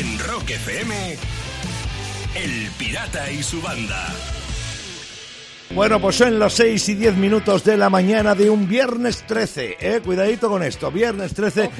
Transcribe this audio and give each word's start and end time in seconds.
En 0.00 0.18
Rock 0.18 0.50
FM, 0.50 1.16
El 2.34 2.70
Pirata 2.78 3.30
y 3.30 3.42
su 3.42 3.60
banda. 3.60 4.06
Bueno, 5.74 6.00
pues 6.00 6.16
son 6.16 6.38
las 6.38 6.54
6 6.54 6.88
y 6.88 6.94
10 6.94 7.16
minutos 7.16 7.62
de 7.64 7.76
la 7.76 7.90
mañana 7.90 8.34
de 8.34 8.48
un 8.50 8.66
viernes 8.68 9.22
13, 9.26 9.76
¿eh? 9.80 10.00
Cuidadito 10.04 10.48
con 10.48 10.62
esto, 10.62 10.90
viernes 10.90 11.34
13. 11.34 11.70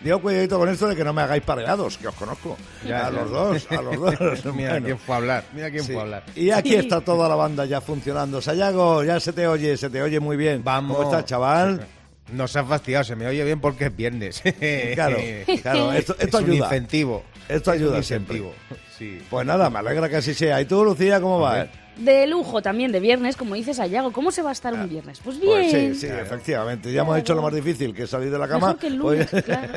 Digo, 0.00 0.20
cuidadito 0.20 0.58
con 0.58 0.68
esto 0.68 0.88
de 0.88 0.96
que 0.96 1.04
no 1.04 1.12
me 1.12 1.22
hagáis 1.22 1.42
pareados, 1.42 1.96
que 1.96 2.08
os 2.08 2.14
conozco. 2.14 2.56
Ya, 2.86 3.06
a 3.06 3.10
ya. 3.12 3.20
los 3.20 3.30
dos, 3.30 3.66
a 3.70 3.82
los 3.82 3.96
dos. 4.18 4.44
Mira 4.54 4.70
Bueno. 4.72 4.86
quién 4.86 4.98
fue 4.98 5.14
a 5.14 5.18
hablar, 5.18 5.44
mira 5.54 5.70
quién 5.70 5.84
Sí. 5.84 5.92
fue 5.92 6.00
a 6.00 6.04
hablar. 6.04 6.24
Y 6.34 6.50
aquí 6.50 6.74
está 6.74 7.00
toda 7.00 7.28
la 7.28 7.34
banda 7.36 7.64
ya 7.66 7.80
funcionando. 7.80 8.42
Sayago, 8.42 9.04
ya 9.04 9.20
se 9.20 9.32
te 9.32 9.46
oye, 9.46 9.76
se 9.76 9.88
te 9.88 10.02
oye 10.02 10.18
muy 10.20 10.36
bien. 10.36 10.62
Vamos. 10.64 10.96
¿Cómo 10.96 11.08
estás, 11.10 11.24
chaval? 11.26 11.86
Nos 12.32 12.54
ha 12.56 12.64
fastidiado, 12.64 13.04
se 13.04 13.16
me 13.16 13.26
oye 13.26 13.44
bien 13.44 13.60
porque 13.60 13.86
es 13.86 13.96
viernes. 13.96 14.42
Claro, 14.94 15.16
claro, 15.62 15.92
esto, 15.94 16.14
esto 16.18 16.38
es 16.38 16.44
un 16.44 16.50
ayuda. 16.50 16.66
incentivo. 16.66 17.24
Esto 17.48 17.72
Es 17.72 17.78
un 17.80 17.84
ayuda 17.86 17.98
incentivo. 17.98 18.52
Sí. 18.98 19.18
Pues 19.30 19.46
nada, 19.46 19.70
me 19.70 19.78
alegra 19.78 20.08
que 20.08 20.16
así 20.16 20.34
sea. 20.34 20.60
¿Y 20.60 20.64
tú, 20.66 20.84
Lucía, 20.84 21.20
cómo 21.20 21.40
vas? 21.40 21.68
De 21.96 22.26
lujo 22.26 22.62
también, 22.62 22.92
de 22.92 23.00
viernes, 23.00 23.36
como 23.36 23.54
dices 23.54 23.78
Ayago. 23.80 24.12
¿Cómo 24.12 24.30
se 24.30 24.40
va 24.42 24.50
a 24.50 24.52
estar 24.52 24.72
un 24.72 24.88
viernes? 24.88 25.20
Pues 25.22 25.38
bien. 25.40 25.70
Pues 25.70 25.70
sí, 25.70 25.94
sí, 25.94 26.06
efectivamente. 26.06 26.92
Ya 26.92 27.02
hemos 27.02 27.18
hecho 27.18 27.34
lo 27.34 27.42
más 27.42 27.52
difícil, 27.54 27.94
que 27.94 28.06
salir 28.06 28.30
de 28.30 28.38
la 28.38 28.48
cama. 28.48 28.68
Mejor 28.68 28.78
que 28.80 28.86
el 28.86 28.96
lunes, 28.96 29.28
Pues- 29.30 29.44
claro. 29.44 29.72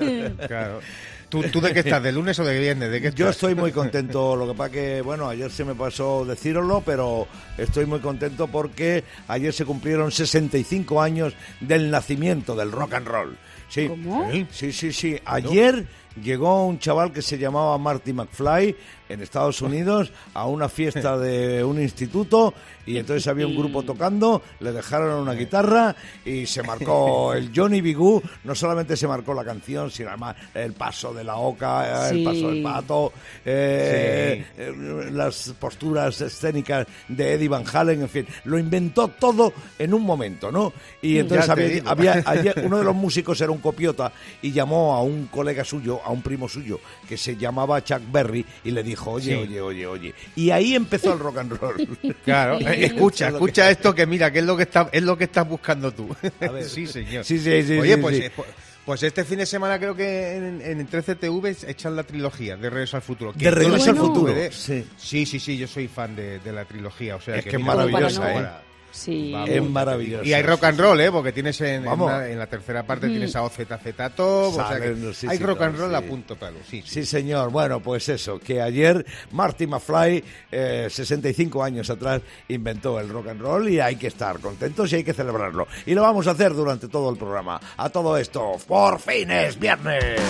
Claro. 0.48 0.80
¿Tú, 1.28 1.42
¿Tú 1.42 1.60
de 1.60 1.74
qué 1.74 1.80
estás? 1.80 2.02
¿De 2.02 2.10
lunes 2.10 2.38
o 2.38 2.44
de 2.44 2.58
viernes? 2.58 2.90
¿De 2.90 3.02
qué 3.02 3.12
Yo 3.12 3.28
estoy 3.28 3.54
muy 3.54 3.70
contento, 3.70 4.34
lo 4.34 4.46
que 4.46 4.54
pasa 4.54 4.70
que, 4.70 5.02
bueno, 5.02 5.28
ayer 5.28 5.50
se 5.50 5.64
me 5.64 5.74
pasó 5.74 6.24
deciroslo, 6.24 6.82
pero 6.84 7.28
estoy 7.58 7.84
muy 7.84 8.00
contento 8.00 8.46
porque 8.46 9.04
ayer 9.28 9.52
se 9.52 9.64
cumplieron 9.64 10.10
65 10.10 11.02
años 11.02 11.34
del 11.60 11.90
nacimiento 11.90 12.56
del 12.56 12.72
rock 12.72 12.94
and 12.94 13.06
roll. 13.06 13.36
Sí, 13.68 13.88
¿Cómo? 13.88 14.30
Sí, 14.50 14.72
sí, 14.72 14.92
sí. 14.92 15.18
Ayer 15.26 15.86
llegó 16.22 16.66
un 16.66 16.78
chaval 16.78 17.12
que 17.12 17.22
se 17.22 17.38
llamaba 17.38 17.76
Marty 17.78 18.12
McFly 18.12 18.76
en 19.08 19.22
Estados 19.22 19.62
Unidos 19.62 20.12
a 20.34 20.46
una 20.46 20.68
fiesta 20.68 21.16
de 21.16 21.64
un 21.64 21.80
instituto 21.80 22.52
y 22.84 22.98
entonces 22.98 23.26
había 23.26 23.46
un 23.46 23.56
grupo 23.56 23.82
tocando, 23.82 24.42
le 24.60 24.72
dejaron 24.72 25.14
una 25.22 25.32
guitarra 25.32 25.94
y 26.24 26.44
se 26.46 26.62
marcó 26.62 27.32
el 27.34 27.50
Johnny 27.54 27.80
Bigoo, 27.80 28.22
no 28.44 28.54
solamente 28.54 28.96
se 28.96 29.08
marcó 29.08 29.32
la 29.34 29.44
canción, 29.44 29.90
sino 29.90 30.08
además 30.10 30.36
el 30.54 30.72
paso 30.74 31.12
de 31.14 31.24
la 31.24 31.36
oca, 31.36 32.08
el 32.10 32.18
Sí. 32.18 32.24
paso 32.24 32.48
del 32.50 32.62
pato, 32.62 33.12
eh, 33.44 34.44
eh, 34.56 35.08
las 35.12 35.54
posturas 35.58 36.20
escénicas 36.20 36.86
de 37.08 37.32
Eddie 37.34 37.48
Van 37.48 37.64
Halen, 37.70 38.02
en 38.02 38.08
fin, 38.08 38.26
lo 38.44 38.58
inventó 38.58 39.08
todo 39.08 39.52
en 39.78 39.94
un 39.94 40.02
momento, 40.02 40.52
¿no? 40.52 40.72
Y 41.02 41.18
entonces 41.18 41.48
había, 41.48 41.82
había- 41.86 42.22
ayer 42.26 42.54
uno 42.64 42.78
de 42.78 42.84
los 42.84 42.94
músicos 42.94 43.40
era 43.40 43.50
un 43.50 43.58
copiota 43.58 44.12
y 44.42 44.52
llamó 44.52 44.94
a 44.94 45.02
un 45.02 45.26
colega 45.26 45.64
suyo, 45.64 46.00
a 46.08 46.12
un 46.12 46.22
primo 46.22 46.48
suyo, 46.48 46.80
que 47.08 47.16
se 47.16 47.36
llamaba 47.36 47.82
Chuck 47.84 48.02
Berry 48.10 48.44
y 48.64 48.70
le 48.70 48.82
dijo, 48.82 49.12
oye, 49.12 49.32
Sí. 49.34 49.34
oye, 49.34 49.60
oye, 49.60 49.86
oye. 49.86 50.14
Y 50.36 50.50
ahí 50.50 50.74
empezó 50.74 51.12
el 51.12 51.18
rock 51.20 51.38
and 51.38 51.52
roll. 51.52 51.88
Claro, 52.24 52.58
escucha, 52.58 53.28
escucha 53.28 53.70
esto 53.70 53.94
que 53.94 54.06
mira, 54.06 54.30
que 54.32 54.40
es 54.40 54.44
lo 54.44 54.56
que 54.56 54.64
está, 54.64 54.88
es 54.92 55.02
lo 55.02 55.16
que 55.16 55.24
estás 55.24 55.48
buscando 55.48 55.92
tú. 55.92 56.08
A 56.40 56.48
ver. 56.50 56.64
sí, 56.68 56.86
señor. 56.86 57.24
Sí, 57.24 57.38
sí, 57.38 57.62
sí, 57.62 57.78
Oye, 57.78 57.94
sí, 57.94 58.00
pues, 58.00 58.16
sí. 58.16 58.22
eh, 58.24 58.30
pues- 58.34 58.48
pues 58.84 59.02
este 59.02 59.22
fin 59.26 59.36
de 59.36 59.44
semana 59.44 59.78
creo 59.78 59.94
que 59.94 60.36
en, 60.36 60.62
en 60.62 60.88
13TV 60.88 61.68
echan 61.68 61.94
la 61.94 62.04
trilogía 62.04 62.56
de 62.56 62.70
Regreso 62.70 62.96
al 62.96 63.02
Futuro. 63.02 63.34
Que 63.34 63.44
De 63.44 63.50
Regreso 63.50 63.90
al 63.90 63.96
Futuro, 63.98 64.34
sí. 64.50 64.82
Sí, 64.96 65.26
sí, 65.26 65.38
sí, 65.38 65.58
yo 65.58 65.66
soy 65.68 65.88
fan 65.88 66.16
de, 66.16 66.38
de 66.38 66.52
la 66.52 66.64
trilogía. 66.64 67.16
O 67.16 67.20
sea, 67.20 67.36
Es 67.36 67.44
que 67.44 67.50
es 67.50 67.58
mira, 67.58 67.74
maravillosa, 67.74 68.30
¿eh? 68.30 68.34
ahora- 68.34 68.62
Sí. 68.90 69.32
Vamos. 69.32 69.50
Es 69.50 69.62
maravilloso. 69.62 70.24
Y 70.24 70.32
hay 70.32 70.42
rock 70.42 70.64
and 70.64 70.80
roll, 70.80 71.00
¿eh? 71.00 71.10
Porque 71.10 71.32
tienes 71.32 71.60
en, 71.60 71.84
la, 71.84 72.28
en 72.28 72.38
la 72.38 72.46
tercera 72.46 72.84
parte 72.84 73.08
tienes 73.08 73.34
a 73.36 73.42
OZZ 73.42 73.66
Top, 74.14 74.52
o 74.52 74.54
sea 74.54 74.64
que 74.68 74.88
Salen, 74.88 75.14
sí, 75.14 75.26
hay 75.28 75.38
sí, 75.38 75.44
rock 75.44 75.62
and 75.62 75.78
roll 75.78 75.94
a 75.94 76.00
punto 76.00 76.36
palo. 76.36 76.58
Sí, 76.68 76.82
sí. 76.82 77.00
Sí, 77.00 77.06
señor. 77.06 77.50
Bueno, 77.50 77.80
pues 77.80 78.08
eso, 78.08 78.38
que 78.38 78.60
ayer 78.60 79.04
Marty 79.32 79.66
McFly, 79.66 80.24
eh, 80.50 80.88
65 80.90 81.62
años 81.62 81.90
atrás, 81.90 82.22
inventó 82.48 82.98
el 82.98 83.08
rock 83.08 83.28
and 83.28 83.40
roll 83.40 83.68
y 83.68 83.80
hay 83.80 83.96
que 83.96 84.08
estar 84.08 84.38
contentos 84.40 84.92
y 84.92 84.96
hay 84.96 85.04
que 85.04 85.14
celebrarlo. 85.14 85.66
Y 85.86 85.94
lo 85.94 86.02
vamos 86.02 86.26
a 86.26 86.32
hacer 86.32 86.54
durante 86.54 86.88
todo 86.88 87.10
el 87.10 87.16
programa. 87.16 87.60
A 87.76 87.90
todo 87.90 88.16
esto, 88.16 88.56
por 88.66 88.98
fin 89.00 89.30
es 89.30 89.58
viernes. 89.58 90.20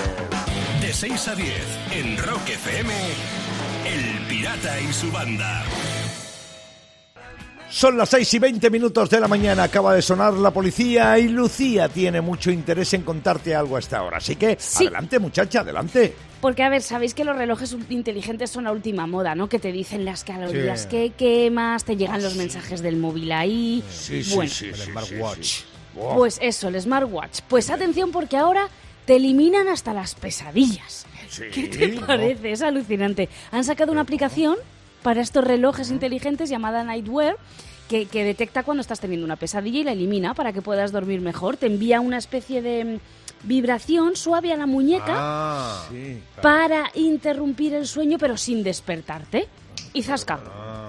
De 0.80 0.92
6 0.92 1.28
a 1.28 1.34
10, 1.34 1.48
en 1.96 2.18
Rock 2.18 2.48
FM, 2.48 2.92
El 3.86 4.26
Pirata 4.28 4.80
y 4.80 4.92
su 4.92 5.10
banda. 5.10 5.64
Son 7.70 7.98
las 7.98 8.08
6 8.08 8.34
y 8.34 8.38
20 8.38 8.70
minutos 8.70 9.10
de 9.10 9.20
la 9.20 9.28
mañana, 9.28 9.64
acaba 9.64 9.94
de 9.94 10.00
sonar 10.00 10.32
la 10.32 10.50
policía 10.50 11.18
y 11.18 11.28
Lucía 11.28 11.88
tiene 11.88 12.20
mucho 12.22 12.50
interés 12.50 12.94
en 12.94 13.02
contarte 13.02 13.54
algo 13.54 13.76
a 13.76 13.78
esta 13.78 14.02
hora. 14.02 14.16
Así 14.18 14.36
que, 14.36 14.56
Sí. 14.58 14.84
adelante 14.86 15.18
muchacha, 15.18 15.60
adelante. 15.60 16.14
Porque, 16.40 16.62
a 16.62 16.70
ver, 16.70 16.80
sabéis 16.82 17.12
que 17.14 17.24
los 17.24 17.36
relojes 17.36 17.76
inteligentes 17.90 18.50
son 18.50 18.64
la 18.64 18.72
última 18.72 19.06
moda, 19.06 19.34
¿no? 19.34 19.48
Que 19.50 19.58
te 19.58 19.70
dicen 19.70 20.04
las 20.06 20.24
calorías 20.24 20.82
Sí. 20.82 20.88
que 20.88 21.10
quemas, 21.10 21.84
te 21.84 21.96
llegan 21.96 22.22
los 22.22 22.36
mensajes 22.36 22.80
del 22.80 22.96
móvil 22.96 23.32
ahí. 23.32 23.82
bueno, 24.34 24.50
sí, 24.50 24.66
El 24.68 24.74
sí, 24.74 24.82
smartwatch. 24.84 25.36
sí, 25.42 25.44
sí. 25.44 25.64
Buah. 25.94 26.14
pues 26.16 26.38
eso, 26.40 26.68
el 26.68 26.80
smartwatch. 26.80 27.40
Pues 27.48 27.68
atención 27.70 28.12
porque 28.12 28.36
ahora 28.38 28.68
te 29.04 29.16
eliminan 29.16 29.68
hasta 29.68 29.92
las 29.92 30.14
pesadillas. 30.14 31.06
Sí, 31.28 31.44
¿Qué 31.52 31.64
te 31.68 31.88
¿no? 31.88 32.06
parece? 32.06 32.52
Es 32.52 32.62
alucinante. 32.62 33.28
Han 33.50 33.64
sacado 33.64 33.92
una 33.92 34.00
aplicación 34.02 34.56
para 35.02 35.20
estos 35.20 35.44
relojes 35.44 35.90
inteligentes 35.90 36.48
llamada 36.50 36.84
Nightwear 36.84 37.36
que, 37.88 38.06
que 38.06 38.24
detecta 38.24 38.62
cuando 38.64 38.80
estás 38.82 39.00
teniendo 39.00 39.24
una 39.24 39.36
pesadilla 39.36 39.80
y 39.80 39.84
la 39.84 39.92
elimina 39.92 40.34
para 40.34 40.52
que 40.52 40.60
puedas 40.62 40.92
dormir 40.92 41.20
mejor. 41.20 41.56
Te 41.56 41.66
envía 41.66 42.00
una 42.00 42.18
especie 42.18 42.60
de 42.60 42.84
mm, 42.84 42.98
vibración 43.48 44.14
suave 44.16 44.52
a 44.52 44.56
la 44.56 44.66
muñeca 44.66 45.14
Ah, 45.16 45.86
Sí. 45.90 46.20
para 46.42 46.90
interrumpir 46.94 47.72
el 47.74 47.86
sueño 47.86 48.18
pero 48.18 48.36
sin 48.36 48.62
despertarte. 48.62 49.48
Y 49.94 50.02
zasca, 50.02 50.38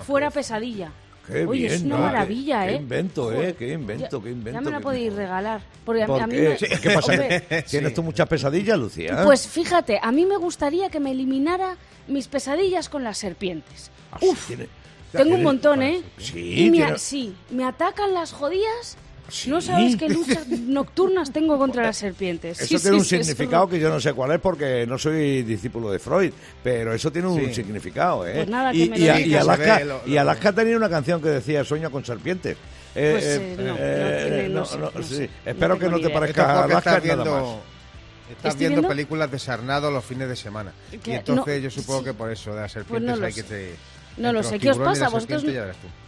fuera 0.06 0.30
pesadilla. 0.30 0.92
Qué 1.32 1.46
Oye, 1.46 1.60
bien, 1.62 1.74
es 1.74 1.82
una 1.84 1.96
¿no? 1.98 2.02
maravilla, 2.04 2.62
qué, 2.66 2.66
¿eh? 2.66 2.70
Qué 2.76 2.82
invento, 2.82 3.34
¿eh? 3.34 3.56
Qué 3.58 3.74
invento, 3.74 4.18
Ya- 4.20 4.24
qué 4.24 4.32
invento. 4.32 4.60
Ya 4.60 4.62
me 4.62 4.72
la 4.72 4.80
podéis 4.80 5.04
invento. 5.10 5.22
regalar. 5.22 5.62
Porque 5.86 6.04
a, 6.04 6.08
mí- 6.08 6.14
¿Por 6.14 6.22
a 6.22 6.28
mí 6.28 6.36
qué? 6.36 6.58
me- 6.70 6.80
¿Qué 6.80 6.90
pasa? 6.96 7.12
Hombre, 7.12 7.42
¿Tienes 7.70 7.94
tú 7.94 8.04
muchas 8.04 8.28
pesadillas, 8.28 8.78
Lucía? 8.80 9.22
Pues 9.24 9.48
fíjate, 9.48 10.00
a 10.02 10.12
mí 10.12 10.26
me 10.26 10.38
gustaría 10.38 10.90
que 10.90 11.00
me 11.00 11.12
eliminara 11.12 11.78
mis 12.08 12.28
pesadillas 12.28 12.90
con 12.90 13.04
las 13.04 13.18
serpientes. 13.18 13.92
Ah, 14.12 14.18
Uf, 14.22 14.48
tiene- 14.48 14.68
tengo 15.12 15.36
un 15.36 15.44
montón, 15.44 15.82
¿eh? 15.84 16.02
Sí, 16.18 16.66
Y 16.66 16.72
me, 16.72 16.78
tiene- 16.78 16.98
sí, 17.00 17.36
me 17.52 17.64
atacan 17.66 18.14
las 18.14 18.32
jodidas. 18.32 18.98
¿Sí? 19.32 19.50
No 19.50 19.62
sabes 19.62 19.96
qué 19.96 20.10
luchas 20.10 20.48
nocturnas 20.48 21.32
tengo 21.32 21.58
contra 21.58 21.84
las 21.84 21.98
serpientes. 21.98 22.60
Eso 22.60 22.78
Sí, 22.78 22.84
tiene 22.84 23.00
sí, 23.04 23.16
un 23.16 23.22
eso 23.22 23.26
significado 23.32 23.68
que 23.70 23.80
yo 23.80 23.90
no 23.90 24.00
sé 24.00 24.14
cuál 24.14 24.32
es 24.34 24.40
porque 24.40 24.86
no 24.88 24.98
soy 24.98 25.44
discípulo 25.44 25.92
de 25.92 26.00
Freud, 26.00 26.32
pero 26.64 26.94
eso 26.94 27.12
tiene 27.12 27.28
un 27.28 27.40
Sí. 27.48 27.54
significado, 27.56 28.26
¿eh? 28.28 28.34
Pues 28.36 28.48
nada, 28.50 28.74
y, 28.74 28.84
que 28.86 28.90
me 28.92 28.98
y 28.98 29.06
lo 29.08 29.20
y 29.20 29.36
Alaska, 29.36 29.80
lo- 29.86 30.02
y 30.06 30.12
lo- 30.14 30.22
Alaska 30.22 30.54
tenía 30.54 30.78
una 30.78 30.90
canción 30.90 31.22
que 31.22 31.30
decía 31.30 31.64
Sueño 31.64 31.92
con 31.92 32.04
serpientes. 32.06 32.58
Espero 35.46 35.78
que 35.80 35.90
no 35.90 35.98
te 35.98 36.04
idea. 36.08 36.14
Parezca 36.20 36.64
Alaska 36.64 36.98
estás 36.98 37.06
nada 37.06 37.24
viendo, 37.24 37.32
más. 37.32 37.56
estás 38.30 38.46
Estoy 38.54 38.60
viendo 38.60 38.76
viendo- 38.82 38.90
películas 38.90 39.32
de 39.32 39.40
Sarnado 39.40 39.92
los 39.92 40.04
fines 40.06 40.28
de 40.30 40.36
semana. 40.36 40.72
Y 40.92 41.12
entonces 41.12 41.58
no, 41.62 41.64
yo 41.64 41.70
supongo 41.70 42.00
sí. 42.00 42.06
que 42.06 42.14
por 42.14 42.32
eso 42.32 42.54
de 42.54 42.62
las 42.62 42.74
Pues 42.74 42.86
serpientes 42.86 43.20
no 43.20 43.26
hay 43.26 43.34
que 43.34 43.44
te... 43.44 43.76
No 44.18 44.34
lo 44.34 44.44
sé. 44.44 44.60
¿Qué 44.60 44.72
os 44.72 44.78
pasa? 44.78 45.10
¿Vosotros, 45.10 45.44
tú. 45.44 45.52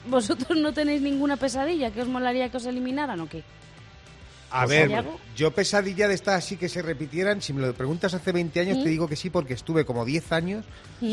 ¿Vosotros 0.10 0.58
no 0.58 0.74
tenéis 0.74 1.02
ninguna 1.02 1.38
pesadilla? 1.38 1.92
¿Que 1.92 2.02
os 2.02 2.08
molaría 2.08 2.50
que 2.50 2.58
os 2.58 2.66
eliminaran 2.66 3.20
o 3.22 3.30
qué? 3.30 3.44
A 4.54 4.66
ver, 4.66 4.92
yo 5.34 5.52
pesadilla 5.52 6.10
de 6.10 6.14
estas 6.14 6.36
así 6.44 6.58
que 6.58 6.68
se 6.68 6.82
repitieran, 6.82 7.42
si 7.42 7.54
me 7.54 7.62
lo 7.66 7.74
preguntas 7.74 8.14
hace 8.14 8.34
20 8.34 8.60
años 8.60 8.80
¿Mm? 8.80 8.84
te 8.84 8.90
digo 8.90 9.08
que 9.08 9.16
sí 9.16 9.30
porque 9.30 9.54
estuve 9.54 9.86
como 9.86 10.04
10 10.04 10.30
años 10.34 10.66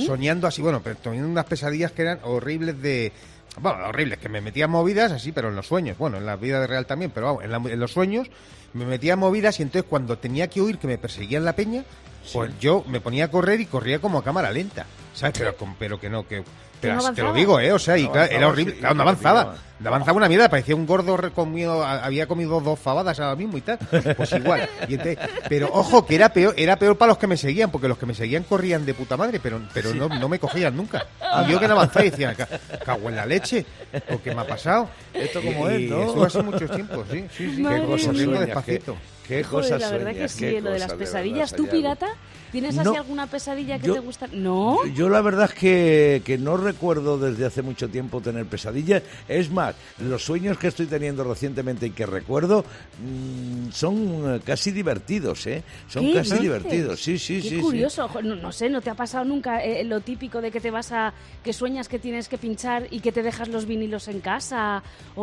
soñando 0.07 0.49
así, 0.49 0.61
bueno, 0.61 0.81
pero 0.83 0.97
teniendo 0.97 1.29
unas 1.29 1.45
pesadillas 1.45 1.93
que 1.93 2.03
eran 2.03 2.19
horribles 2.25 2.83
de... 2.83 3.13
Bueno, 3.61 3.87
horribles, 3.89 4.19
que 4.19 4.29
me 4.29 4.41
metían 4.41 4.71
movidas 4.71 5.13
así, 5.13 5.31
pero 5.31 5.51
en 5.51 5.57
los 5.57 5.67
sueños, 5.69 5.97
bueno, 5.99 6.17
en 6.19 6.27
la 6.27 6.35
vida 6.37 6.67
real 6.67 6.85
también, 6.87 7.13
pero 7.13 7.27
vamos, 7.27 7.45
en, 7.45 7.51
la- 7.53 7.59
en 7.73 7.79
los 7.79 7.93
sueños 7.93 8.29
me 8.73 8.85
metía 8.87 9.15
movidas 9.15 9.61
y 9.61 9.63
entonces 9.63 9.89
cuando 9.89 10.19
tenía 10.19 10.49
que 10.49 10.61
huir 10.61 10.79
que 10.79 10.89
me 10.89 10.99
perseguían 10.99 11.45
la 11.45 11.55
peña, 11.55 11.85
pues 12.33 12.51
yo 12.61 12.85
me 12.89 13.01
ponía 13.01 13.27
a 13.27 13.31
correr 13.31 13.61
y 13.61 13.67
corría 13.67 14.01
como 14.01 14.19
a 14.19 14.25
cámara 14.25 14.51
lenta, 14.51 14.85
¿sabes? 15.19 15.35
Pero, 15.39 15.57
con- 15.57 15.75
pero 15.77 15.99
que 16.01 16.09
no, 16.09 16.27
que... 16.27 16.43
Pero 16.81 16.95
no 16.95 17.13
te 17.13 17.23
lo 17.23 17.33
digo, 17.33 17.59
¿eh? 17.59 17.73
O 17.73 17.79
sea, 17.81 17.99
y 17.99 18.05
No 18.05 18.13
claro, 18.13 18.21
avanzaba, 18.27 18.39
era 18.39 18.49
horrible. 18.49 18.73
sí, 18.75 18.79
claro, 18.79 18.95
no 18.95 19.03
avanzaba. 19.03 19.55
No 19.81 19.89
avanzaba 19.89 20.17
una 20.17 20.29
mierda, 20.29 20.49
parecía 20.49 20.77
un 20.77 20.87
gordo 20.87 21.33
comido, 21.33 21.85
había 21.85 22.27
comido 22.29 22.61
dos 22.61 22.79
fabadas 22.79 23.19
ahora 23.19 23.35
mismo 23.35 23.59
y 23.59 23.63
tal. 23.63 23.79
Pues 24.17 24.33
igual. 24.33 24.69
Y 24.87 24.95
entonces- 24.95 25.19
pero 25.49 25.71
ojo, 25.73 26.07
que 26.07 26.15
era 26.15 26.29
peor, 26.29 26.55
era 26.57 26.77
peor 26.77 26.97
para 26.97 27.09
los 27.11 27.19
que 27.19 27.27
me 27.27 27.37
seguían, 27.37 27.73
porque 27.73 27.89
los 27.89 27.99
que 27.99 28.07
me 28.07 28.15
seguían 28.15 28.45
corrían 28.45 28.87
de 28.87 28.95
puta 28.95 29.17
madre, 29.17 29.41
pero, 29.43 29.61
pero 29.75 29.93
no, 29.93 30.09
no 30.09 30.29
me 30.29 30.39
cogían 30.39 30.77
nunca. 30.77 31.05
Y 31.47 31.51
yo 31.51 31.59
que 31.59 31.67
no 31.67 31.75
avanzaba 31.75 32.05
y 32.07 32.11
decía, 32.11 32.35
"Ca- 32.37 32.49
cago 32.85 33.09
en 33.09 33.17
la 33.17 33.27
leche, 33.27 33.67
¿o 34.15 34.23
qué 34.23 34.33
me 34.33 34.43
ha 34.43 34.47
pasado? 34.47 34.89
Esto 35.13 35.41
Y- 35.43 35.47
como 35.47 35.69
es, 35.69 35.81
¿no? 35.91 36.03
Estuve 36.07 36.27
así 36.27 36.43
muchos 36.43 36.71
tiempos, 36.71 37.07
sí, 37.11 37.25
sí, 37.37 37.57
sí. 37.57 37.63
Que 37.65 38.39
despacito. 38.47 38.97
Qué, 39.29 39.45
Joder, 39.45 39.65
cosas 39.71 39.81
la 39.83 39.91
verdad 39.91 40.11
sueñas, 40.13 40.35
que 40.37 40.51
sí, 40.51 40.61
lo 40.61 40.71
de 40.71 40.79
las 40.79 40.91
de 40.91 40.97
pesadillas. 40.97 41.55
¿Tú, 41.55 41.67
pirata? 41.69 42.07
¿Tienes 42.51 42.75
No. 42.77 42.81
así 42.81 42.97
alguna 42.97 43.27
pesadilla 43.27 43.79
que 43.79 43.89
Yo- 43.89 43.93
te 43.95 44.01
gusta? 44.01 44.27
No. 44.33 44.79
Yo 44.95 45.11
la 45.11 45.21
verdad 45.21 45.51
es 45.53 45.55
que, 45.59 46.23
que 46.25 46.39
no 46.39 46.57
recuerdo 46.57 47.19
desde 47.19 47.45
hace 47.45 47.61
mucho 47.61 47.89
tiempo 47.91 48.23
tener 48.23 48.47
pesadillas. 48.47 49.03
Es 49.29 49.51
más, 49.51 49.75
los 49.99 50.25
sueños 50.25 50.57
que 50.57 50.69
estoy 50.69 50.87
teniendo 50.87 51.25
recientemente 51.25 51.87
y 51.87 51.91
que 51.91 52.07
recuerdo 52.07 52.65
mm, 53.05 53.71
son 53.71 54.37
eh, 54.37 54.41
casi 54.45 54.71
divertidos, 54.71 55.47
¿eh? 55.47 55.63
Son 55.89 56.05
¿Qué 56.07 56.15
casi 56.15 56.31
dices? 56.31 56.41
divertidos, 56.41 57.01
sí, 57.03 57.19
sí, 57.19 57.43
Qué 57.43 57.49
sí. 57.51 57.57
sí. 57.57 57.61
curioso. 57.61 58.07
Ojo, 58.07 58.23
No, 58.23 58.35
no 58.35 58.51
sé, 58.51 58.71
¿no 58.71 58.81
te 58.81 58.89
ha 58.91 58.95
pasado 58.95 59.27
nunca 59.27 59.63
eh, 59.63 59.85
lo 59.85 60.01
típico 60.01 60.41
de 60.41 60.51
que 60.51 60.61
te 60.61 60.71
vas 60.71 60.91
a... 60.93 61.13
que 61.45 61.53
sueñas 61.53 61.89
que 61.89 61.99
tienes 61.99 62.29
que 62.29 62.39
pinchar 62.39 62.87
y 62.91 63.01
que 63.01 63.13
te 63.13 63.23
dejas 63.23 63.49
los 63.49 63.67
vinilos 63.67 64.09
en 64.09 64.21
casa? 64.21 64.83
O, 65.17 65.23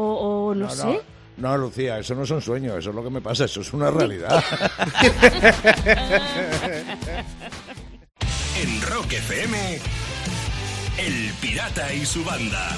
o 0.49 0.53
no, 0.55 0.69
sé. 0.69 1.01
No, 1.37 1.57
Lucía, 1.57 1.99
eso 1.99 2.15
no 2.15 2.25
son 2.25 2.41
sueños, 2.41 2.77
eso 2.77 2.89
es 2.91 2.95
lo 2.95 3.03
que 3.03 3.09
me 3.09 3.21
pasa, 3.21 3.45
eso 3.45 3.61
es 3.61 3.73
una 3.73 3.91
realidad. 3.91 4.43
En 8.61 8.81
Rock 8.81 9.11
FM, 9.13 9.79
El 10.97 11.33
Pirata 11.41 11.93
y 11.93 12.05
su 12.05 12.23
banda. 12.23 12.69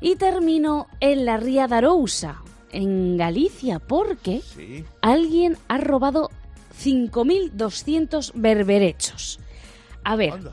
Y 0.00 0.16
termino 0.16 0.86
en 1.00 1.24
la 1.24 1.36
Ría 1.38 1.66
de 1.66 1.76
Arousa, 1.76 2.42
en 2.72 3.16
Galicia, 3.16 3.78
porque 3.78 4.42
Sí. 4.54 4.84
alguien 5.00 5.56
ha 5.68 5.78
robado 5.78 6.30
5.200 6.78 8.32
berberechos. 8.34 9.40
A 10.04 10.16
ver, 10.16 10.32
Anda. 10.34 10.52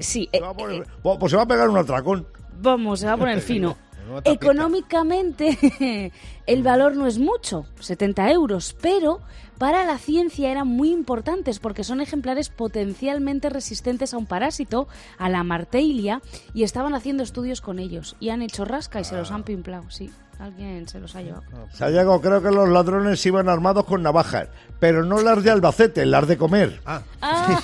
sí, 0.00 0.28
Se 0.32 0.38
eh, 0.38 0.42
poner- 0.56 0.82
eh, 0.82 1.16
pues 1.18 1.30
se 1.30 1.36
va 1.36 1.42
a 1.42 1.46
pegar 1.46 1.68
un 1.68 1.78
atracón. 1.78 2.26
vamos, 2.60 3.00
se 3.00 3.06
va 3.06 3.14
a 3.14 3.16
poner 3.16 3.40
fino. 3.40 3.76
Económicamente 4.24 6.12
el 6.46 6.62
valor 6.62 6.96
no 6.96 7.06
es 7.06 7.18
mucho, 7.18 7.66
70 7.80 8.30
euros, 8.30 8.76
pero 8.80 9.20
para 9.62 9.84
la 9.84 9.96
ciencia 9.96 10.50
eran 10.50 10.66
muy 10.66 10.90
importantes 10.90 11.60
porque 11.60 11.84
son 11.84 12.00
ejemplares 12.00 12.48
potencialmente 12.48 13.48
resistentes 13.48 14.12
a 14.12 14.18
un 14.18 14.26
parásito, 14.26 14.88
a 15.18 15.28
la 15.28 15.44
marteilia, 15.44 16.20
y 16.52 16.64
estaban 16.64 16.96
haciendo 16.96 17.22
estudios 17.22 17.60
con 17.60 17.78
ellos. 17.78 18.16
Y 18.18 18.30
han 18.30 18.42
hecho 18.42 18.64
rasca 18.64 18.98
y 18.98 19.04
se 19.04 19.14
los 19.14 19.30
han 19.30 19.44
pimplado, 19.44 19.88
sí. 19.88 20.10
Alguien 20.42 20.88
se 20.88 20.98
los 20.98 21.14
ha 21.14 21.22
llevado. 21.22 21.44
Sayago, 21.72 22.20
creo 22.20 22.42
que 22.42 22.50
los 22.50 22.68
ladrones 22.68 23.24
iban 23.24 23.48
armados 23.48 23.84
con 23.84 24.02
navajas, 24.02 24.48
pero 24.80 25.04
no 25.04 25.20
las 25.20 25.44
de 25.44 25.52
Albacete, 25.52 26.04
las 26.04 26.26
de 26.26 26.36
comer. 26.36 26.80
Ah. 26.84 27.02
Ah. 27.20 27.60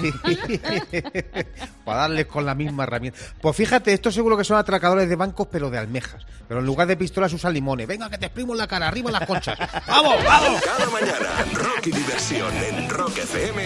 Para 1.84 2.02
darles 2.02 2.26
con 2.26 2.46
la 2.46 2.54
misma 2.54 2.84
herramienta. 2.84 3.18
Pues 3.40 3.56
fíjate, 3.56 3.92
esto 3.92 4.12
seguro 4.12 4.36
que 4.36 4.44
son 4.44 4.58
atracadores 4.58 5.08
de 5.08 5.16
bancos, 5.16 5.48
pero 5.50 5.70
de 5.70 5.78
almejas. 5.78 6.24
Pero 6.46 6.60
en 6.60 6.66
lugar 6.66 6.86
de 6.86 6.96
pistolas 6.96 7.32
usan 7.32 7.52
limones. 7.52 7.88
Venga, 7.88 8.08
que 8.08 8.18
te 8.18 8.26
exprimo 8.26 8.52
en 8.52 8.58
la 8.58 8.68
cara, 8.68 8.86
arriba 8.86 9.10
las 9.10 9.26
conchas. 9.26 9.58
¡Vamos, 9.88 10.14
vamos! 10.24 10.62
Cada 10.62 10.88
mañana, 10.90 11.44
rock 11.54 11.88
y 11.88 11.93
diversión 11.93 12.52
en 12.56 12.88
Rock 12.90 13.19
FM. 13.19 13.62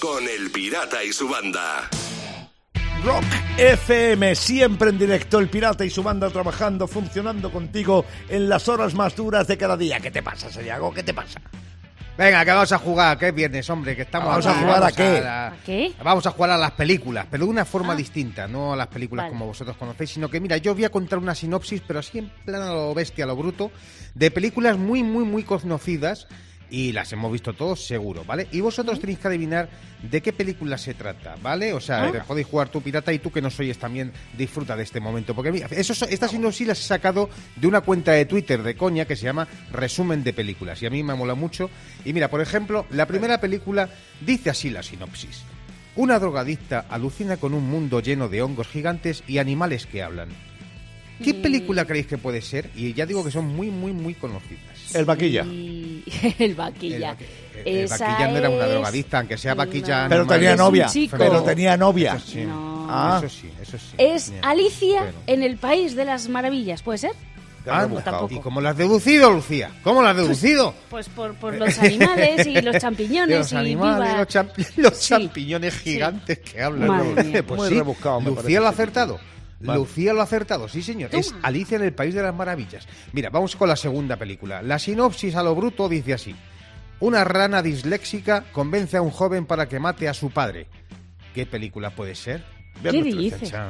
Con 0.00 0.24
El 0.28 0.50
Pirata 0.50 1.04
y 1.04 1.12
su 1.12 1.28
banda. 1.28 1.88
Rock 3.04 3.24
FM, 3.58 4.34
siempre 4.34 4.90
en 4.90 4.98
directo, 4.98 5.38
el 5.38 5.48
pirata 5.48 5.84
y 5.84 5.90
su 5.90 6.02
banda 6.02 6.30
trabajando, 6.30 6.88
funcionando 6.88 7.52
contigo 7.52 8.04
en 8.28 8.48
las 8.48 8.68
horas 8.68 8.94
más 8.94 9.14
duras 9.14 9.46
de 9.46 9.56
cada 9.58 9.76
día. 9.76 10.00
¿Qué 10.00 10.10
te 10.10 10.22
pasa, 10.22 10.50
Sayago? 10.50 10.92
¿Qué 10.92 11.02
te 11.02 11.12
pasa? 11.14 11.40
Venga, 12.16 12.44
que 12.44 12.52
vamos 12.52 12.70
a 12.72 12.78
jugar, 12.78 13.18
que 13.18 13.28
es 13.28 13.34
viernes, 13.34 13.68
hombre, 13.70 13.96
que 13.96 14.02
estamos 14.02 14.28
¿Vamos 14.28 14.46
a 14.46 14.54
jugar 14.54 14.84
a 14.84 14.92
qué? 14.92 15.20
la- 15.20 15.46
¿A 15.48 15.56
qué? 15.66 15.92
Vamos 16.02 16.24
a 16.26 16.30
jugar 16.30 16.50
a 16.52 16.56
las 16.56 16.70
películas, 16.70 17.26
pero 17.28 17.44
de 17.44 17.50
una 17.50 17.64
forma 17.64 17.92
Ah. 17.92 17.96
distinta, 17.96 18.46
no 18.46 18.72
a 18.72 18.76
las 18.76 18.86
películas 18.86 19.24
Vale. 19.24 19.32
como 19.32 19.46
vosotros 19.46 19.76
conocéis, 19.76 20.10
sino 20.10 20.30
que 20.30 20.38
mira, 20.40 20.56
yo 20.58 20.74
voy 20.74 20.84
a 20.84 20.90
contar 20.90 21.18
una 21.18 21.34
sinopsis, 21.34 21.82
pero 21.86 21.98
así 21.98 22.18
en 22.18 22.30
plan 22.44 22.62
a 22.62 22.72
lo 22.72 22.94
bestia, 22.94 23.24
a 23.24 23.26
lo 23.26 23.34
bruto, 23.36 23.72
de 24.14 24.30
películas 24.30 24.78
muy, 24.78 25.02
muy, 25.02 25.24
muy 25.24 25.42
conocidas 25.42 26.28
y 26.74 26.90
las 26.92 27.12
hemos 27.12 27.30
visto 27.30 27.52
todos 27.52 27.86
seguro, 27.86 28.24
¿vale? 28.24 28.48
Y 28.50 28.60
vosotros 28.60 28.98
tenéis 28.98 29.20
que 29.20 29.28
adivinar 29.28 29.68
de 30.02 30.20
qué 30.20 30.32
película 30.32 30.76
se 30.76 30.94
trata, 30.94 31.36
¿vale? 31.40 31.72
O 31.72 31.80
sea, 31.80 32.08
Ah. 32.08 32.24
podéis 32.26 32.48
jugar 32.48 32.68
tú 32.68 32.80
pirata 32.82 33.12
y 33.12 33.20
tú 33.20 33.30
que 33.30 33.40
no 33.40 33.48
sois 33.48 33.78
también 33.78 34.10
disfruta 34.36 34.74
de 34.76 34.82
este 34.82 34.98
momento, 34.98 35.34
porque 35.36 35.52
mira, 35.52 35.68
eso, 35.70 35.92
esta 36.08 36.26
sinopsis 36.26 36.66
las 36.66 36.80
he 36.80 36.82
sacado 36.82 37.30
de 37.54 37.66
una 37.68 37.80
cuenta 37.82 38.10
de 38.10 38.24
Twitter 38.26 38.62
de 38.64 38.74
coña 38.74 39.04
que 39.04 39.14
se 39.14 39.24
llama 39.24 39.46
Resumen 39.70 40.24
de 40.24 40.32
Películas 40.32 40.82
y 40.82 40.86
a 40.86 40.90
mí 40.90 41.02
me 41.04 41.14
mola 41.14 41.34
mucho. 41.36 41.70
Y 42.04 42.12
mira, 42.12 42.28
por 42.28 42.40
ejemplo, 42.40 42.86
la 42.90 43.06
primera 43.06 43.40
película 43.40 43.88
dice 44.20 44.50
así 44.50 44.68
la 44.70 44.82
sinopsis. 44.82 45.42
Una 45.94 46.18
drogadicta 46.18 46.86
alucina 46.90 47.36
con 47.36 47.54
un 47.54 47.70
mundo 47.70 48.00
lleno 48.00 48.28
de 48.28 48.42
hongos 48.42 48.66
gigantes 48.66 49.22
y 49.28 49.38
animales 49.38 49.86
que 49.86 50.02
hablan. 50.02 50.30
¿Qué 51.22 51.34
película 51.34 51.84
creéis 51.84 52.08
que 52.08 52.18
puede 52.18 52.42
ser? 52.42 52.68
Y 52.74 52.92
ya 52.94 53.06
digo 53.06 53.22
que 53.24 53.30
son 53.30 53.46
muy, 53.46 53.70
muy, 53.70 53.92
muy 53.92 54.14
conocidas. 54.14 54.73
El 54.92 55.04
vaquilla. 55.04 55.44
Y- 55.44 56.04
el 56.38 56.54
vaquilla. 56.54 57.16
El, 57.64 57.86
vaquilla 57.88 58.28
no 58.28 58.36
era 58.36 58.50
una 58.50 58.64
es 58.66 58.70
drogadicta, 58.72 59.18
aunque 59.20 59.38
sea 59.38 59.54
vaquilla. 59.54 60.00
una- 60.00 60.08
Pero 60.08 60.26
tenía 60.26 60.56
novia. 60.56 60.86
chico. 60.86 61.16
Pero 61.18 61.42
tenía 61.42 61.76
novia. 61.76 62.14
Eso 62.16 62.26
sí. 62.26 62.40
No. 62.44 62.86
Ah. 62.90 63.20
Eso 63.24 63.28
sí, 63.40 63.50
eso 63.62 63.78
sí. 63.78 63.94
Es 63.96 64.30
Bien. 64.30 64.44
Alicia 64.44 65.00
Pero- 65.06 65.18
en 65.26 65.42
el 65.42 65.56
País 65.56 65.94
de 65.96 66.04
las 66.04 66.28
Maravillas, 66.28 66.82
¿puede 66.82 66.98
ser? 66.98 67.12
Ah. 67.66 67.88
¿Y 68.28 68.40
cómo 68.40 68.60
lo 68.60 68.68
has 68.68 68.76
deducido, 68.76 69.30
Lucía? 69.30 69.70
¿Cómo 69.82 70.02
lo 70.02 70.08
has 70.08 70.16
deducido? 70.16 70.74
Pues 70.90 71.08
por, 71.08 71.34
por 71.36 71.54
los 71.54 71.78
animales 71.78 72.46
y 72.46 72.60
los 72.60 72.76
champiñones 72.76 73.38
los 73.38 73.52
y 73.52 73.56
animales, 73.56 74.06
viva- 74.10 74.18
los, 74.18 74.28
champ- 74.28 74.72
los 74.76 74.96
Sí. 74.98 75.08
champiñones 75.08 75.74
gigantes 75.78 76.40
que 76.40 76.62
hablan. 76.62 76.88
Madre 76.88 77.24
mía. 77.24 77.42
Pues 77.46 77.58
Muy 77.60 77.68
sí, 77.70 77.74
rebuscado, 77.76 78.20
Lucía 78.20 78.60
lo 78.60 78.66
ha 78.66 78.70
acertado. 78.70 79.18
Vale. 79.64 79.78
Lucía 79.80 80.12
lo 80.12 80.20
ha 80.20 80.24
acertado, 80.24 80.68
sí 80.68 80.82
señor. 80.82 81.10
Es. 81.12 81.34
Alicia 81.42 81.76
en 81.76 81.82
el 81.84 81.92
País 81.92 82.14
de 82.14 82.22
las 82.22 82.34
Maravillas. 82.34 82.86
Mira, 83.12 83.30
vamos 83.30 83.56
con 83.56 83.68
la 83.68 83.76
segunda 83.76 84.16
película. 84.16 84.62
La 84.62 84.78
sinopsis 84.78 85.34
a 85.36 85.42
lo 85.42 85.54
bruto 85.54 85.88
dice 85.88 86.14
así. 86.14 86.34
Una 87.00 87.24
rana 87.24 87.62
disléxica 87.62 88.44
convence 88.52 88.96
a 88.96 89.02
un 89.02 89.10
joven 89.10 89.46
para 89.46 89.68
que 89.68 89.80
mate 89.80 90.08
a 90.08 90.14
su 90.14 90.30
padre. 90.30 90.66
¿Qué 91.34 91.46
película 91.46 91.90
puede 91.90 92.14
ser? 92.14 92.44
Viernes 92.82 93.04
¿Qué 93.04 93.10
13. 93.12 93.36
dice? 93.36 93.46
Chan. 93.52 93.68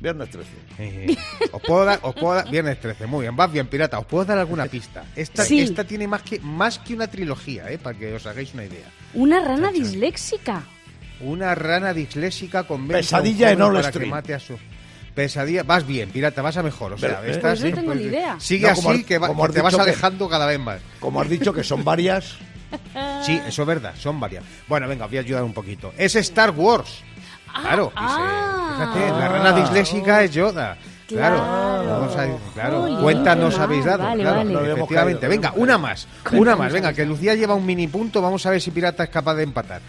Viernes 0.00 0.30
13. 0.30 0.48
Eh, 0.78 1.16
os 1.52 1.62
puedo 1.62 1.84
dar, 1.84 1.98
os 2.02 2.14
puedo 2.14 2.34
dar- 2.34 2.48
viernes 2.50 2.80
13, 2.80 3.06
muy 3.06 3.22
bien, 3.22 3.34
vas 3.36 3.50
bien 3.50 3.66
pirata, 3.66 3.98
os 3.98 4.06
puedo 4.06 4.24
dar 4.24 4.38
alguna 4.38 4.66
pista. 4.66 5.04
Esta, 5.16 5.44
Sí. 5.44 5.60
esta 5.60 5.84
tiene 5.84 6.06
más 6.06 6.22
que 6.22 6.38
más 6.40 6.78
que 6.78 6.94
una 6.94 7.06
trilogía, 7.08 7.68
eh, 7.70 7.78
para 7.78 7.98
que 7.98 8.12
os 8.14 8.26
hagáis 8.26 8.54
una 8.54 8.64
idea. 8.64 8.86
Una 9.14 9.40
rana 9.44 9.70
disléxica. 9.72 10.62
Una 11.20 11.54
rana 11.54 11.92
disléxica 11.94 12.64
convence 12.64 13.02
Pesadilla 13.02 13.48
a 13.48 13.50
un 13.50 13.52
en 13.54 13.58
joven 13.60 13.68
All 13.76 13.82
para 13.82 13.90
que 13.92 13.98
Street. 13.98 14.10
mate 14.10 14.34
a 14.34 14.38
su 14.40 14.56
pesadilla. 15.14 15.62
Vas 15.62 15.86
bien, 15.86 16.10
pirata, 16.10 16.42
vas 16.42 16.56
a 16.56 16.62
mejor, 16.62 16.92
o 16.94 16.98
sea, 16.98 17.20
eh, 17.24 17.30
estás- 17.32 17.60
Pues 17.60 17.72
no 17.74 17.80
tengo 17.80 17.94
ni 17.94 18.02
idea. 18.04 18.36
Sigue 18.38 18.68
No, 18.68 18.74
como 18.74 18.90
así 18.90 19.00
has- 19.00 19.06
que, 19.06 19.18
va- 19.18 19.26
como 19.28 19.48
te 19.48 19.60
vas 19.62 19.74
que- 19.74 19.80
alejando 19.80 20.28
cada 20.28 20.46
vez 20.46 20.58
más. 20.58 20.80
Como 21.00 21.20
has 21.20 21.28
dicho 21.28 21.52
que 21.52 21.62
son 21.64 21.84
varias. 21.84 22.36
Sí, 23.24 23.40
eso 23.46 23.62
es 23.62 23.68
verdad, 23.68 23.94
son 23.96 24.18
varias. 24.18 24.42
Bueno, 24.66 24.88
venga, 24.88 25.04
os 25.04 25.10
voy 25.10 25.18
a 25.18 25.20
ayudar 25.20 25.44
un 25.44 25.52
poquito. 25.52 25.92
Es 25.96 26.16
Star 26.16 26.50
Wars. 26.50 27.02
Claro, 27.62 27.92
y 27.94 27.98
se- 27.98 28.04
ah. 28.06 28.92
la 29.18 29.28
rana 29.28 29.52
disléxica 29.52 30.24
es 30.24 30.32
Yoda. 30.32 30.76
Claro, 31.14 31.36
Claro. 31.36 31.88
vamos 32.00 32.16
a- 32.16 32.52
claro. 32.54 32.80
Jolín, 32.82 32.98
cuenta 33.00 33.34
habéis 33.58 33.84
dado. 33.84 34.02
Vale, 34.04 34.22
claro, 34.22 34.36
vale. 34.44 34.72
Efectivamente. 34.72 35.28
Venga, 35.28 35.52
una 35.56 35.78
más, 35.78 36.06
una 36.32 36.56
más. 36.56 36.72
Venga, 36.72 36.92
que. 36.92 37.04
Lucía 37.04 37.34
lleva 37.34 37.54
un 37.54 37.64
mini 37.66 37.86
punto. 37.88 38.20
Vamos 38.22 38.44
a 38.46 38.50
ver 38.50 38.60
si 38.60 38.70
Pirata 38.70 39.04
es 39.04 39.10
capaz 39.10 39.34
de 39.34 39.42
empatar. 39.44 39.80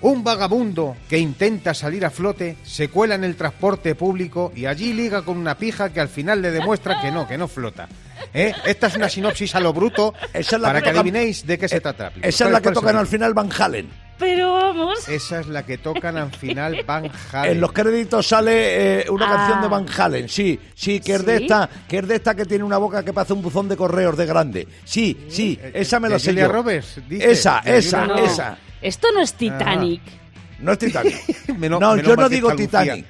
Un 0.00 0.22
vagabundo 0.22 0.96
que 1.08 1.16
intenta 1.18 1.72
salir 1.72 2.04
a 2.04 2.10
flote 2.10 2.58
se 2.62 2.88
cuela 2.88 3.14
en 3.14 3.24
el 3.24 3.36
transporte 3.36 3.94
público 3.94 4.52
y 4.54 4.66
allí 4.66 4.92
liga 4.92 5.22
con 5.22 5.38
una 5.38 5.56
pija 5.56 5.90
que 5.90 6.00
al 6.00 6.08
final 6.08 6.42
le 6.42 6.50
demuestra 6.50 7.00
que 7.00 7.10
no, 7.10 7.26
que 7.26 7.38
no 7.38 7.48
flota. 7.48 7.88
¿Eh? 8.34 8.52
Esta 8.66 8.88
es 8.88 8.96
una 8.96 9.08
sinopsis 9.08 9.54
a 9.54 9.60
lo 9.60 9.72
bruto 9.72 10.12
Esa 10.32 10.56
es 10.56 10.62
la 10.62 10.68
para 10.68 10.82
que 10.82 10.90
adivinéis 10.90 11.46
de 11.46 11.58
qué 11.58 11.68
se 11.68 11.76
Eh, 11.76 11.80
trata. 11.80 12.12
Esa 12.20 12.44
es 12.46 12.50
la 12.52 12.58
que 12.60 12.64
¿Cuál 12.64 12.74
tocan 12.74 12.96
al 12.96 13.06
final 13.06 13.32
Van 13.32 13.48
Halen. 13.58 13.88
Pero 14.18 14.52
vamos. 14.52 15.08
esa 15.08 15.40
es 15.40 15.46
la 15.48 15.64
que 15.66 15.78
tocan 15.78 16.16
al 16.16 16.30
final 16.32 16.82
Van 16.86 17.10
Halen. 17.32 17.52
En 17.52 17.60
los 17.60 17.72
créditos 17.72 18.26
sale 18.26 19.00
eh, 19.02 19.10
una 19.10 19.26
Ah. 19.26 19.36
canción 19.36 19.62
de 19.62 19.68
Van 19.68 19.86
Halen, 19.96 20.28
sí, 20.28 20.58
sí, 20.74 21.00
que 21.00 21.14
es 21.14 21.26
de 21.26 21.36
esta, 21.36 21.68
que 21.88 21.98
es 21.98 22.06
de 22.08 22.14
esta 22.16 22.34
que 22.34 22.44
tiene 22.44 22.62
una 22.64 22.78
boca 22.78 23.04
que 23.04 23.12
parece 23.12 23.32
un 23.32 23.42
buzón 23.42 23.68
de 23.68 23.76
correos 23.76 24.16
de 24.16 24.26
grande. 24.26 24.68
Sí, 24.84 25.26
sí, 25.28 25.58
esa 25.74 25.98
me 26.00 26.08
¿De 26.08 26.14
la 26.14 26.18
sé 26.18 26.30
Julia 26.30 26.46
yo. 26.46 26.52
Roberts, 26.52 27.00
dice? 27.08 27.30
Esa, 27.30 27.60
¿De 27.64 27.78
esa, 27.78 28.06
No, 28.06 28.16
esa. 28.18 28.58
Esto 28.80 29.08
no 29.12 29.20
es 29.22 29.34
Titanic. 29.34 30.02
No 30.60 30.72
es 30.72 30.78
Titanic. 30.78 31.48
Menos- 31.58 31.80
no, 31.80 31.94
menos 31.96 32.06
yo 32.06 32.16
no 32.16 32.28
digo. 32.28 32.54
Titanic. 32.54 33.04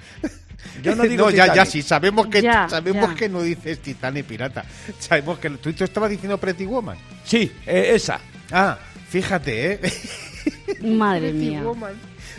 Yo 0.82 0.94
no 0.96 1.02
digo 1.04 1.30
ya, 1.30 1.46
ya, 1.46 1.52
Titanic. 1.52 1.70
sí, 1.70 1.82
sabemos 1.82 2.26
que, 2.28 2.40
Ya, 2.40 2.68
sabemos 2.68 3.10
ya. 3.10 3.14
que 3.14 3.28
no 3.28 3.42
dices 3.42 3.80
Titanic 3.80 4.24
pirata. 4.24 4.64
Sabemos 4.98 5.38
que 5.38 5.50
tú, 5.50 5.72
tú 5.74 5.84
estabas 5.84 6.08
diciendo 6.10 6.38
Pretty 6.38 6.64
Woman. 6.64 6.96
Sí, 7.24 7.52
eh, 7.66 7.90
esa. 7.94 8.18
Ah, 8.50 8.78
fíjate, 9.08 9.72
¿eh? 9.72 9.80
Madre 10.82 11.32
mía. 11.32 11.62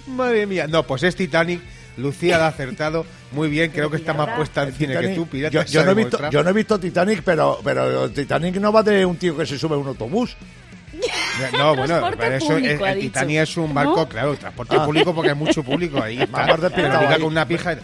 Madre 0.07 0.45
mía. 0.45 0.67
No, 0.67 0.83
pues 0.83 1.03
es 1.03 1.15
Titanic. 1.15 1.61
Lucía 1.97 2.37
la 2.37 2.45
ha 2.45 2.49
acertado. 2.49 3.05
Muy 3.31 3.47
bien, 3.49 3.71
creo 3.71 3.89
que 3.89 3.95
está 3.97 4.13
más 4.13 4.35
puesta 4.35 4.63
en 4.63 4.73
cine 4.73 4.99
que 4.99 5.07
tú, 5.09 5.27
pirata. 5.27 5.63
yo, 5.65 5.85
no 5.85 5.91
he 5.91 5.93
visto, 5.93 6.29
yo 6.29 6.43
no 6.43 6.49
he 6.49 6.53
visto 6.53 6.77
Titanic, 6.79 7.21
pero, 7.23 7.59
pero 7.63 8.09
Titanic 8.11 8.55
no 8.57 8.71
va 8.73 8.83
de 8.83 9.05
un 9.05 9.15
tío 9.15 9.37
que 9.37 9.45
se 9.45 9.57
sube 9.57 9.75
a 9.75 9.77
un 9.77 9.87
autobús. 9.87 10.35
No, 11.57 11.75
bueno, 11.75 12.09
pero 12.17 12.35
eso 12.35 12.47
público, 12.47 12.67
es- 12.73 12.81
ha 12.81 12.91
el 12.91 12.99
dicho. 12.99 13.07
Titanic 13.13 13.37
es 13.37 13.57
un 13.57 13.73
barco, 13.73 13.95
¿No? 13.97 14.09
claro, 14.09 14.35
transporte 14.35 14.75
Ah. 14.77 14.85
público 14.85 15.13
porque 15.15 15.29
hay 15.31 15.35
mucho 15.35 15.63
público 15.63 16.01
ahí. 16.01 16.21
Está, 16.21 16.47
Más 16.47 16.63
ahí. 16.73 17.21
con 17.21 17.23
una 17.31 17.47
pija. 17.47 17.77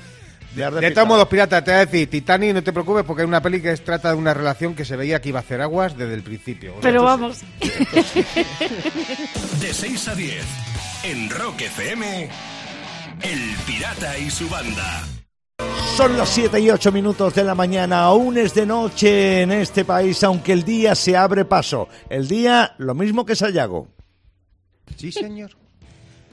Has 0.52 0.56
De 0.58 0.64
despistado. 0.64 0.94
todos 0.94 1.08
modos, 1.08 1.28
pirata, 1.28 1.64
te 1.64 1.72
voy 1.72 1.78
a 1.82 1.86
decir, 1.86 2.10
Titanic, 2.10 2.54
no 2.54 2.64
te 2.64 2.74
preocupes 2.74 3.04
porque 3.06 3.22
es 3.24 3.28
una 3.28 3.42
peli 3.42 3.62
que 3.62 3.76
trata 3.78 4.10
de 4.10 4.16
una 4.16 4.34
relación 4.34 4.76
que 4.76 4.84
se 4.86 4.96
veía 4.98 5.22
que 5.22 5.30
iba 5.30 5.40
a 5.40 5.44
hacer 5.44 5.62
aguas 5.62 5.98
desde 5.98 6.14
el 6.14 6.24
principio. 6.24 6.72
O 6.72 6.74
sea, 6.76 6.82
Pero 6.82 7.04
vamos. 7.04 7.40
De 9.60 9.74
6 9.74 10.08
a 10.08 10.16
10. 10.16 10.44
En 11.04 11.30
Rock 11.30 11.62
FM. 11.62 12.30
El 13.22 13.40
Pirata 13.66 14.18
y 14.18 14.30
su 14.30 14.50
banda. 14.50 15.04
Son 15.96 16.18
las 16.18 16.30
7 16.30 16.60
y 16.60 16.70
8 16.70 16.92
minutos 16.92 17.36
de 17.36 17.44
la 17.44 17.54
mañana, 17.54 18.02
aún 18.02 18.38
es 18.38 18.54
de 18.54 18.66
noche 18.66 19.42
en 19.44 19.52
este 19.52 19.86
país, 19.86 20.24
aunque 20.24 20.54
el 20.54 20.64
día 20.64 20.96
se 20.96 21.16
abre 21.16 21.46
paso. 21.46 21.88
El 22.10 22.28
día, 22.28 22.74
lo 22.78 22.96
mismo 22.96 23.26
que 23.26 23.36
Sayago. 23.36 23.88
Sí, 24.96 25.12
señor. 25.12 25.52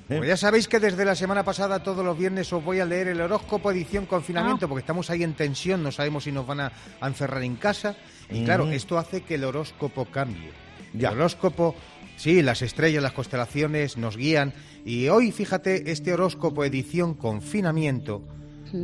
¿Eh? 0.09 0.17
Pues 0.17 0.29
ya 0.29 0.37
sabéis 0.37 0.69
que 0.69 0.81
desde 0.81 1.05
la 1.05 1.15
semana 1.15 1.45
pasada 1.45 1.83
todos 1.83 2.05
los 2.05 2.17
viernes 2.17 2.50
os 2.53 2.65
voy 2.65 2.81
a 2.81 2.85
leer 2.87 3.09
el 3.09 3.21
horóscopo 3.21 3.71
edición 3.71 4.07
confinamiento 4.07 4.65
Ah. 4.67 4.69
porque 4.69 4.81
estamos 4.81 5.11
ahí 5.11 5.23
en 5.23 5.35
tensión, 5.35 5.83
no 5.83 5.93
sabemos 5.93 6.25
si 6.25 6.33
nos 6.33 6.47
van 6.47 6.61
a, 6.61 6.73
a 7.00 7.07
encerrar 7.09 7.43
en 7.43 7.57
casa. 7.57 7.95
Y 8.31 8.45
claro, 8.45 8.71
esto 8.71 8.97
hace 8.99 9.23
que 9.23 9.35
el 9.35 9.45
horóscopo 9.45 10.07
cambie. 10.07 10.50
Ya. 10.95 11.11
El 11.11 11.17
horóscopo, 11.19 11.75
sí, 12.17 12.41
las 12.43 12.62
estrellas, 12.62 13.03
las 13.03 13.12
constelaciones 13.12 13.97
nos 13.99 14.17
guían. 14.17 14.55
Y 14.85 15.09
hoy, 15.09 15.31
fíjate, 15.33 15.91
este 15.93 16.15
horóscopo 16.15 16.65
edición 16.65 17.12
confinamiento 17.15 18.23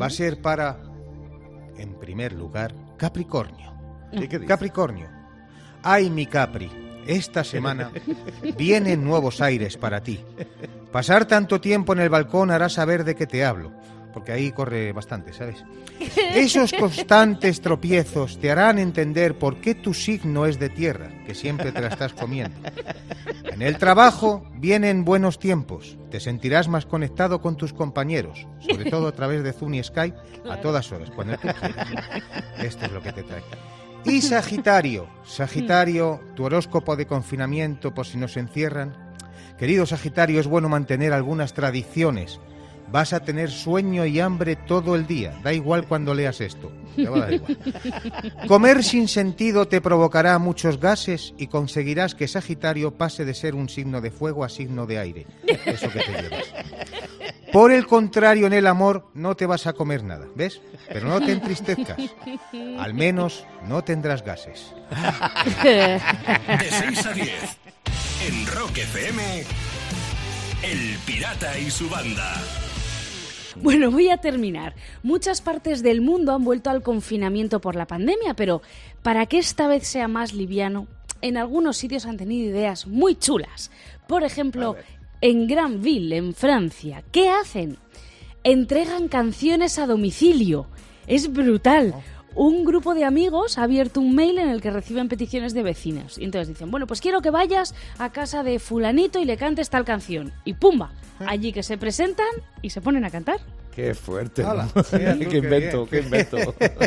va 0.00 0.07
a 0.07 0.11
ser 0.11 0.43
para, 0.43 0.78
en 1.78 1.99
primer 1.99 2.33
lugar, 2.35 2.75
Capricornio. 2.99 3.73
¿Sí 4.12 4.28
que 4.28 4.38
dice? 4.38 4.47
Capricornio. 4.49 5.09
Ay, 5.83 6.09
mi 6.11 6.26
Capri, 6.26 6.71
esta 7.07 7.45
semana 7.45 7.90
vienen 8.59 9.02
nuevos 9.04 9.40
aires 9.40 9.76
para 9.78 10.02
ti. 10.02 10.21
Pasar 10.95 11.25
tanto 11.25 11.61
tiempo 11.61 11.93
en 11.93 11.99
el 11.99 12.09
balcón 12.09 12.53
hará 12.53 12.69
saber 12.69 13.03
de 13.03 13.17
qué 13.17 13.27
te 13.27 13.45
hablo, 13.45 13.73
porque 14.13 14.31
ahí 14.31 14.53
corre 14.53 14.93
bastante, 14.93 15.33
¿sabes? 15.33 15.65
Esos 16.37 16.73
constantes 16.73 17.61
tropiezos 17.61 18.39
te 18.39 18.53
harán 18.53 18.79
entender 18.79 19.37
por 19.37 19.61
qué 19.61 19.75
tu 19.75 19.93
signo 19.93 20.47
es 20.47 20.61
de 20.61 20.69
tierra, 20.69 21.11
que 21.27 21.35
siempre 21.35 21.73
te 21.73 21.81
la 21.81 21.89
estás 21.89 22.13
comiendo. 22.13 22.57
En 23.43 23.61
el 23.61 23.77
trabajo 23.77 24.49
vienen 24.55 25.05
buenos 25.05 25.41
tiempos, 25.41 25.99
te 26.13 26.21
sentirás 26.21 26.69
más 26.69 26.87
conectado 26.87 27.41
con 27.41 27.57
tus 27.57 27.73
compañeros, 27.73 28.47
sobre 28.61 28.89
todo 28.89 29.09
a 29.09 29.13
través 29.17 29.43
de 29.43 29.53
Zoom 29.53 29.75
y 29.75 29.83
Skype, 29.83 30.17
a 30.49 30.61
todas 30.61 30.93
horas, 30.93 31.11
cuando 31.11 31.37
tú 31.39 31.49
quieras. 31.49 31.89
Esto 32.59 32.85
es 32.85 32.93
lo 32.93 33.03
que 33.03 33.13
te 33.13 33.25
trae. 33.25 33.43
Y 34.05 34.23
Sagitario, 34.23 35.09
Sagitario, 35.25 36.21
tu 36.37 36.45
horóscopo 36.45 36.95
de 36.95 37.09
confinamiento 37.09 37.93
por 37.93 38.07
si 38.07 38.17
nos 38.17 38.37
encierran. 38.37 39.03
Querido 39.58 39.87
Sagitario, 39.87 40.40
es 40.40 40.46
bueno 40.46 40.68
mantener 40.68 41.12
algunas 41.12 41.54
tradiciones. 41.54 42.40
Vas 42.90 43.12
a 43.12 43.20
tener 43.20 43.50
sueño 43.50 44.04
y 44.04 44.20
hambre 44.20 44.56
todo 44.56 44.94
el 44.94 45.06
día, 45.06 45.38
da 45.42 45.52
igual 45.52 45.87
cuando 45.87 46.14
leas 46.14 46.40
esto. 46.40 46.70
te 46.94 47.08
va 47.08 47.16
a 47.16 47.20
dar 47.20 47.32
igual. 47.32 47.58
Comer 48.49 48.84
sin 48.84 49.08
sentido 49.08 49.66
te 49.66 49.80
provocará 49.80 50.38
muchos 50.38 50.78
gases 50.78 51.34
y 51.38 51.46
conseguirás 51.46 52.14
que 52.14 52.28
Sagitario 52.28 52.92
pase 52.92 53.25
de 53.25 53.34
ser 53.34 53.54
un 53.54 53.68
signo 53.68 54.00
de 54.00 54.11
fuego 54.11 54.44
a 54.44 54.49
signo 54.49 54.87
de 54.87 54.99
aire. 54.99 55.26
Eso 55.46 55.88
que 55.90 56.00
te 56.00 56.23
llevas. 56.23 56.52
Por 57.52 57.73
el 57.73 57.87
contrario, 57.87 58.49
en 58.49 58.52
el 58.52 58.66
amor 58.66 59.06
no 59.14 59.37
te 59.37 59.46
vas 59.46 59.66
a 59.68 59.73
comer 59.73 60.02
nada, 60.02 60.26
¿ves? 60.34 60.61
Pero 60.88 61.08
no 61.08 61.20
te 61.20 61.32
entristezcas. 61.32 61.96
Al 62.78 62.94
menos 62.94 63.46
no 63.68 63.82
tendrás 63.84 64.25
gases. 64.25 64.75
De 65.62 66.00
6 66.68 67.06
a 67.06 67.12
10. 67.12 67.58
En 68.26 68.47
Rock 68.47 68.78
FM. 68.78 69.23
El 70.62 70.99
Pirata 71.04 71.59
y 71.59 71.71
su 71.71 71.90
banda. 71.90 72.33
Bueno, 73.57 73.90
voy 73.90 74.09
a 74.09 74.16
terminar. 74.16 74.75
Muchas 75.02 75.43
partes 75.43 75.83
del 75.83 76.00
mundo 76.00 76.33
han 76.33 76.43
vuelto 76.43 76.71
al 76.71 76.83
confinamiento 76.83 77.61
por 77.61 77.76
la 77.76 77.87
pandemia, 77.87 78.33
pero 78.33 78.62
para 79.02 79.26
que 79.26 79.37
esta 79.37 79.66
vez 79.66 79.87
sea 79.87 80.09
más 80.09 80.33
liviano, 80.33 80.87
en 81.21 81.37
algunos 81.37 81.76
sitios 81.76 82.07
han 82.07 82.16
tenido 82.16 82.49
ideas 82.49 82.87
muy 82.87 83.14
chulas. 83.14 83.71
Por 84.09 84.23
ejemplo, 84.25 84.76
en 85.21 85.47
Granville, 85.47 86.16
en 86.16 86.33
Francia, 86.33 87.04
¿qué 87.12 87.28
hacen? 87.28 87.76
Entregan 88.43 89.09
canciones 89.09 89.78
a 89.78 89.87
domicilio. 89.87 90.66
Es 91.07 91.31
brutal. 91.31 91.95
Un 92.35 92.64
grupo 92.64 92.95
de 92.95 93.05
amigos 93.05 93.59
ha 93.59 93.62
abierto 93.62 94.00
un 94.00 94.14
mail 94.14 94.38
en 94.38 94.49
el 94.49 94.61
que 94.61 94.71
reciben 94.71 95.09
peticiones 95.09 95.55
de 95.55 95.62
vecinos. 95.62 96.19
Y 96.19 96.25
entonces 96.25 96.49
dicen, 96.49 96.71
bueno, 96.71 96.87
pues 96.87 97.00
quiero 97.00 97.23
que 97.23 97.31
vayas 97.31 97.75
a 97.99 98.11
casa 98.11 98.43
de 98.43 98.59
fulanito 98.59 99.21
y 99.21 99.25
le 99.25 99.37
cantes 99.37 99.71
tal 99.71 99.85
canción. 99.85 100.33
Y 100.45 100.55
¡pumba! 100.55 100.91
Allí 101.26 101.53
que 101.53 101.62
se 101.62 101.79
presentan 101.79 102.26
y 102.61 102.71
se 102.71 102.81
ponen 102.81 103.05
a 103.05 103.11
cantar. 103.11 103.38
Qué 103.75 103.93
fuerte. 103.95 104.43
Mira 104.43 104.69
tú, 104.73 104.83
qué 104.91 105.29
qué 105.29 105.37
invento, 105.38 105.87
qué 105.88 105.99
invento. 106.00 106.37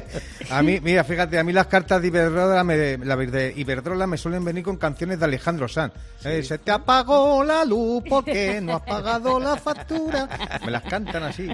A 0.50 0.62
mí, 0.62 0.80
mira, 0.82 1.04
fíjate, 1.04 1.38
a 1.38 1.44
mí 1.44 1.52
las 1.52 1.68
cartas 1.68 2.02
de 2.02 2.08
Iberdrola 2.08 2.64
me, 2.64 2.98
la 3.00 3.18
de 3.18 3.54
Iberdrola 3.58 4.08
me 4.08 4.18
suelen 4.18 4.46
venir 4.46 4.64
con 4.64 4.78
canciones 4.78 5.20
de 5.20 5.26
Alejandro 5.26 5.68
Sanz. 5.68 5.92
Eh, 6.24 6.42
se 6.42 6.60
te 6.60 6.72
apagó 6.72 7.44
la 7.44 7.66
luz 7.66 8.02
porque 8.08 8.62
no 8.62 8.78
has 8.78 8.84
pagado 8.84 9.38
la 9.38 9.58
factura. 9.58 10.30
Me 10.66 10.72
las 10.72 10.84
cantan 10.84 11.24
así. 11.24 11.50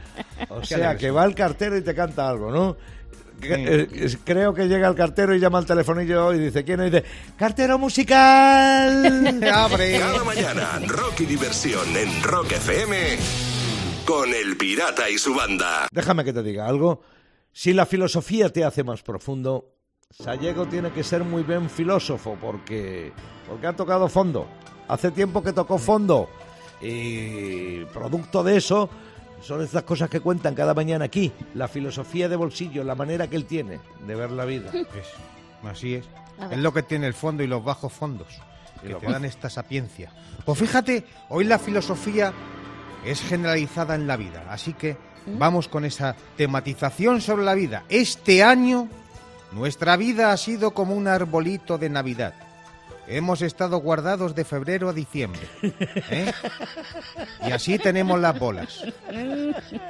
O 0.50 0.64
sea, 0.64 0.96
que 0.96 1.10
va 1.10 1.26
el 1.26 1.34
cartero 1.34 1.76
y 1.76 1.82
te 1.82 1.96
canta 1.96 2.30
algo, 2.30 2.52
¿no? 2.52 2.78
Eh, 3.46 4.18
creo 4.24 4.54
que 4.54 4.68
llega 4.68 4.88
el 4.88 4.96
cartero 4.96 5.36
y 5.36 5.40
llama 5.40 5.60
al 5.60 5.66
telefonillo 5.66 6.34
y 6.34 6.40
dice, 6.40 6.64
¿quién? 6.64 6.82
Y 6.82 6.86
dice, 6.86 7.04
¡cartero 7.38 7.78
musical! 7.78 9.40
Abre. 9.54 10.00
Cada 10.00 10.24
mañana, 10.24 10.80
rock 10.88 11.22
y 11.22 11.26
diversión 11.26 11.96
en 11.96 12.24
Rock 12.24 12.54
FM. 12.54 13.18
Con 14.06 14.34
el 14.34 14.58
Pirata 14.58 15.10
y 15.10 15.18
su 15.18 15.34
banda. 15.34 15.88
Déjame 15.92 16.24
que 16.24 16.34
te 16.34 16.44
diga 16.44 16.68
algo. 16.68 17.02
Si 17.52 17.74
la 17.74 17.86
filosofía 17.86 18.50
te 18.50 18.64
hace 18.64 18.84
más 18.84 19.02
profundo, 19.04 19.76
Sallego 20.10 20.68
tiene 20.68 20.92
que 20.92 21.04
ser 21.04 21.24
muy 21.24 21.44
buen 21.44 21.70
filósofo 21.70 22.38
porque, 22.40 23.12
porque 23.48 23.68
ha 23.68 23.74
tocado 23.74 24.10
fondo. 24.10 24.48
Hace 24.88 25.12
tiempo 25.12 25.42
que 25.42 25.54
tocó 25.54 25.78
fondo. 25.78 26.30
Y 26.82 27.86
producto 27.86 28.44
de 28.44 28.58
eso 28.58 28.90
son 29.44 29.62
estas 29.62 29.84
cosas 29.84 30.10
que 30.10 30.22
cuentan 30.22 30.56
cada 30.56 30.74
mañana 30.74 31.06
aquí. 31.06 31.32
La 31.54 31.68
filosofía 31.68 32.30
de 32.30 32.36
bolsillo, 32.36 32.84
la 32.84 32.96
manera 32.96 33.28
que 33.28 33.36
él 33.36 33.46
tiene 33.46 33.80
de 34.08 34.16
ver 34.16 34.32
la 34.32 34.46
vida. 34.46 34.72
Es, 34.74 35.70
así 35.70 35.96
es. 35.96 36.06
Es 36.52 36.58
lo 36.58 36.74
que 36.74 36.84
tiene 36.84 37.08
el 37.08 37.14
fondo 37.14 37.44
y 37.44 37.48
los 37.48 37.64
bajos 37.64 37.94
fondos, 37.94 38.28
que 38.82 38.96
te 38.96 39.06
dan 39.06 39.24
esta 39.24 39.50
sapiencia. 39.50 40.12
Pues 40.46 40.60
fíjate, 40.60 41.06
hoy 41.30 41.46
la 41.46 41.60
filosofía 41.60 42.34
es 43.06 43.22
generalizada 43.22 43.96
en 43.96 44.08
la 44.08 44.18
vida, 44.18 44.46
así 44.50 44.74
que 44.74 44.98
vamos 45.26 45.68
con 45.68 45.86
esa 45.86 46.16
tematización 46.36 47.22
sobre 47.22 47.46
la 47.46 47.54
vida. 47.54 47.84
Este 47.88 48.44
año 48.44 48.90
nuestra 49.54 49.96
vida 49.96 50.32
ha 50.32 50.38
sido 50.38 50.72
como 50.72 50.96
un 50.96 51.08
arbolito 51.08 51.78
de 51.78 51.90
Navidad. 51.90 52.34
Hemos 53.08 53.42
estado 53.42 53.78
guardados 53.78 54.34
de 54.34 54.46
febrero 54.46 54.90
a 54.90 54.94
diciembre. 54.94 55.42
¿eh? 55.62 56.32
Y 57.46 57.52
así 57.52 57.78
tenemos 57.78 58.20
las 58.20 58.38
bolas, 58.40 58.84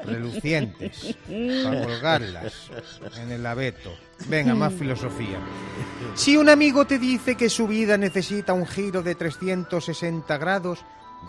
relucientes, 0.03 1.15
para 1.63 1.83
colgarlas 1.83 2.69
en 3.21 3.31
el 3.31 3.45
abeto. 3.45 3.93
Venga, 4.27 4.55
más 4.55 4.73
filosofía. 4.73 5.37
Si 6.15 6.37
un 6.37 6.49
amigo 6.49 6.85
te 6.85 6.97
dice 6.97 7.35
que 7.35 7.49
su 7.49 7.67
vida 7.67 7.97
necesita 7.97 8.53
un 8.53 8.65
giro 8.65 9.03
de 9.03 9.15
360 9.15 10.37
grados, 10.37 10.79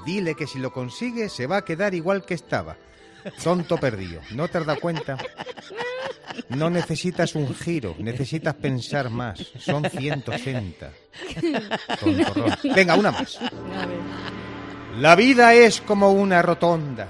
dile 0.06 0.34
que 0.34 0.46
si 0.46 0.58
lo 0.58 0.72
consigue 0.72 1.28
se 1.28 1.46
va 1.46 1.58
a 1.58 1.64
quedar 1.64 1.94
igual 1.94 2.24
que 2.24 2.34
estaba. 2.34 2.76
Tonto 3.42 3.76
perdido. 3.78 4.20
¿No 4.32 4.48
te 4.48 4.58
has 4.58 4.66
dado 4.66 4.80
cuenta? 4.80 5.16
No 6.48 6.70
necesitas 6.70 7.34
un 7.34 7.54
giro, 7.54 7.94
necesitas 7.98 8.54
pensar 8.54 9.10
más. 9.10 9.38
Son 9.58 9.84
180. 9.88 10.90
Tontorrón. 12.00 12.58
Venga, 12.74 12.94
una 12.96 13.12
más. 13.12 13.38
La 14.98 15.16
vida 15.16 15.54
es 15.54 15.80
como 15.80 16.12
una 16.12 16.42
rotonda. 16.42 17.08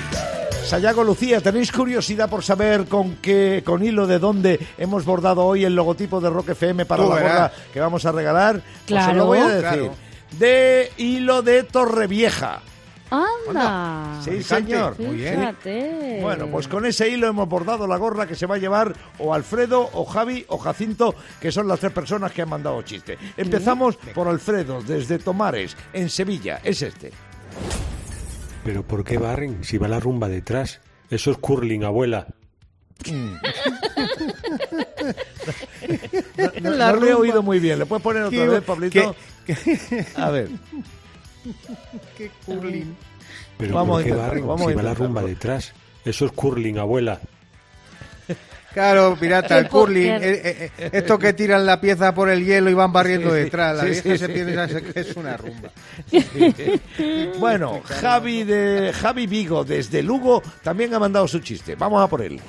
Sayago 0.65 1.03
Lucía, 1.03 1.41
¿tenéis 1.41 1.71
curiosidad 1.71 2.29
por 2.29 2.43
saber 2.43 2.85
con 2.85 3.15
qué, 3.17 3.61
con 3.65 3.83
hilo 3.83 4.07
de 4.07 4.19
dónde 4.19 4.67
hemos 4.77 5.05
bordado 5.05 5.45
hoy 5.45 5.63
el 5.65 5.75
logotipo 5.75 6.19
de 6.21 6.29
Rock 6.29 6.49
FM 6.49 6.85
para 6.85 7.03
Tú 7.03 7.09
la 7.09 7.21
gorra 7.21 7.51
que 7.73 7.79
vamos 7.79 8.05
a 8.05 8.11
regalar? 8.11 8.55
Pues 8.55 8.65
os 8.73 8.85
Claro. 8.87 9.13
lo 9.13 9.25
voy 9.27 9.39
a 9.39 9.47
decir. 9.47 9.79
Claro. 9.79 9.95
De 10.39 10.91
hilo 10.97 11.41
de 11.43 11.63
Torrevieja. 11.63 12.59
¡Anda! 13.47 14.19
Sí, 14.23 14.41
señor. 14.43 14.99
Muy 14.99 15.15
bien. 15.17 15.39
Fíjate. 15.39 16.19
Bueno, 16.21 16.47
pues 16.47 16.67
con 16.67 16.85
ese 16.85 17.09
hilo 17.09 17.27
hemos 17.27 17.47
bordado 17.47 17.87
la 17.87 17.97
gorra 17.97 18.27
que 18.27 18.35
se 18.35 18.45
va 18.45 18.55
a 18.55 18.57
llevar 18.57 18.93
o 19.19 19.33
Alfredo, 19.33 19.89
o 19.93 20.05
Javi, 20.05 20.45
o 20.49 20.57
Jacinto, 20.57 21.15
que 21.39 21.51
son 21.51 21.67
las 21.67 21.79
tres 21.79 21.91
personas 21.91 22.31
que 22.31 22.41
han 22.41 22.49
mandado 22.49 22.81
chiste. 22.81 23.17
Empezamos 23.37 23.95
por 23.97 24.27
Alfredo, 24.27 24.81
desde 24.81 25.19
Tomares, 25.19 25.75
en 25.93 26.09
Sevilla. 26.09 26.59
Es 26.63 26.81
este. 26.81 27.11
Pero 28.63 28.83
¿por 28.83 29.03
qué 29.03 29.17
barren 29.17 29.63
si 29.63 29.77
va 29.77 29.87
la 29.87 29.99
rumba 29.99 30.27
detrás? 30.27 30.81
Eso 31.09 31.31
es 31.31 31.37
curling, 31.37 31.83
abuela. 31.83 32.27
No, 36.61 36.71
lo 36.95 37.05
he 37.07 37.13
oído 37.13 37.43
muy 37.43 37.59
bien. 37.59 37.79
¿Le 37.79 37.85
puedes 37.85 38.01
poner 38.03 38.23
otra 38.23 38.37
Qué- 38.39 38.47
vez, 38.47 38.63
Pablito? 38.63 39.15
qué- 39.45 40.05
A 40.15 40.29
ver. 40.31 40.49
Qué 42.17 42.29
curling. 42.45 42.95
Pero 43.57 43.73
Vamos 43.75 44.01
a 44.01 44.03
¿por 44.03 44.11
qué 44.11 44.17
barren 44.17 44.47
vamos 44.47 44.67
a 44.67 44.69
si 44.69 44.75
va 44.75 44.83
la 44.83 44.93
rumba 44.93 45.21
detrás? 45.23 45.73
Eso 46.03 46.25
es 46.25 46.31
curling, 46.33 46.77
abuela. 46.77 47.19
Claro, 48.73 49.15
pirata, 49.17 49.57
el 49.57 49.69
curling, 49.69 50.11
eh, 50.11 50.19
eh, 50.21 50.71
eh, 50.77 50.89
esto 50.91 51.17
que 51.17 51.31
tiran 51.31 51.65
la 51.65 51.79
pieza 51.79 52.13
por 52.13 52.29
el 52.29 52.43
hielo 52.43 52.69
y 52.69 52.73
van 52.73 52.91
barriendo 52.91 53.29
Sí, 53.29 53.37
sí. 53.37 53.43
detrás, 53.45 53.77
la 53.77 53.83
Sí, 53.83 53.89
vieja 53.89 54.01
sí, 54.03 54.17
se 54.17 54.25
sí. 54.27 54.33
piensa 54.33 54.81
que 54.81 54.99
es 54.99 55.15
una 55.15 55.37
rumba. 55.37 55.69
Bueno, 57.39 57.81
Javi 57.85 58.43
de 58.43 58.91
Javi 58.93 59.27
Vigo, 59.27 59.63
desde 59.63 60.03
Lugo, 60.03 60.43
también 60.61 60.93
ha 60.93 60.99
mandado 60.99 61.25
su 61.27 61.39
chiste. 61.39 61.75
Vamos 61.75 62.03
a 62.03 62.07
por 62.09 62.21
él. 62.21 62.41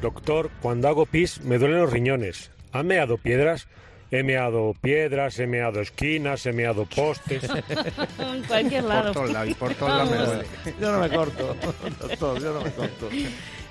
Doctor, 0.00 0.50
cuando 0.62 0.88
hago 0.88 1.04
pis 1.04 1.38
me 1.42 1.58
duelen 1.58 1.80
los 1.80 1.92
riñones. 1.92 2.50
¿Han 2.72 2.86
meado 2.86 3.18
piedras? 3.18 3.66
He 4.10 4.22
meado 4.22 4.74
piedras, 4.80 5.38
he 5.38 5.46
meado 5.46 5.80
esquinas, 5.80 6.44
he 6.46 6.52
meado 6.52 6.84
postes. 6.86 7.42
En 8.18 8.42
cualquier 8.44 8.82
Por 8.82 8.90
lado. 8.90 9.12
todos 9.12 9.32
lados, 9.32 9.50
y 9.50 9.54
por 9.54 9.74
todos 9.74 9.90
lados 9.90 10.10
me 10.10 10.16
duele. 10.18 10.44
Yo 10.80 10.92
no 10.92 10.98
me 11.00 11.08
corto, 11.10 11.56
doctor, 12.00 12.40
yo 12.40 12.54
no 12.54 12.60
me 12.60 12.70
corto. 12.70 13.08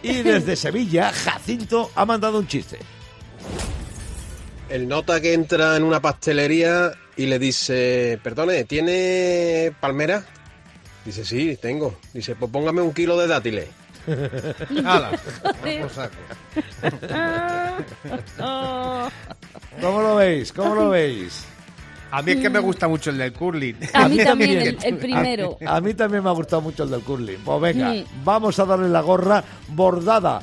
Y 0.01 0.13
desde 0.23 0.55
Sevilla, 0.55 1.11
Jacinto 1.13 1.91
ha 1.95 2.05
mandado 2.05 2.39
un 2.39 2.47
chiste. 2.47 2.77
El 4.69 4.87
nota 4.87 5.21
que 5.21 5.33
entra 5.33 5.77
en 5.77 5.83
una 5.83 6.01
pastelería 6.01 6.91
y 7.15 7.27
le 7.27 7.37
dice, 7.39 8.19
perdone, 8.23 8.63
¿tiene 8.63 9.71
palmera? 9.79 10.25
Dice, 11.05 11.23
sí, 11.25 11.57
tengo. 11.61 11.97
Dice, 12.13 12.35
pues 12.35 12.51
póngame 12.51 12.81
un 12.81 12.93
kilo 12.93 13.17
de 13.17 13.27
dátiles. 13.27 13.67
¡Hala! 14.83 15.11
¿Cómo 19.81 20.01
lo 20.01 20.15
veis? 20.15 20.51
¿Cómo 20.53 20.75
lo 20.75 20.89
veis? 20.89 21.45
A 22.11 22.21
mí 22.21 22.33
es 22.33 22.41
que 22.41 22.49
me 22.49 22.59
gusta 22.59 22.87
mucho 22.87 23.09
el 23.09 23.17
del 23.17 23.33
curling. 23.33 23.75
A 23.93 24.07
mí 24.07 24.17
también, 24.17 24.51
el, 24.61 24.77
el 24.83 24.97
primero. 24.97 25.57
A 25.65 25.81
mí 25.81 25.95
también 25.95 26.23
me 26.23 26.29
ha 26.29 26.33
gustado 26.33 26.61
mucho 26.61 26.83
el 26.83 26.91
del 26.91 27.01
curling. 27.01 27.39
Pues 27.43 27.59
venga, 27.59 27.93
vamos 28.23 28.59
a 28.59 28.65
darle 28.65 28.87
la 28.89 29.01
gorra 29.01 29.43
bordada 29.69 30.39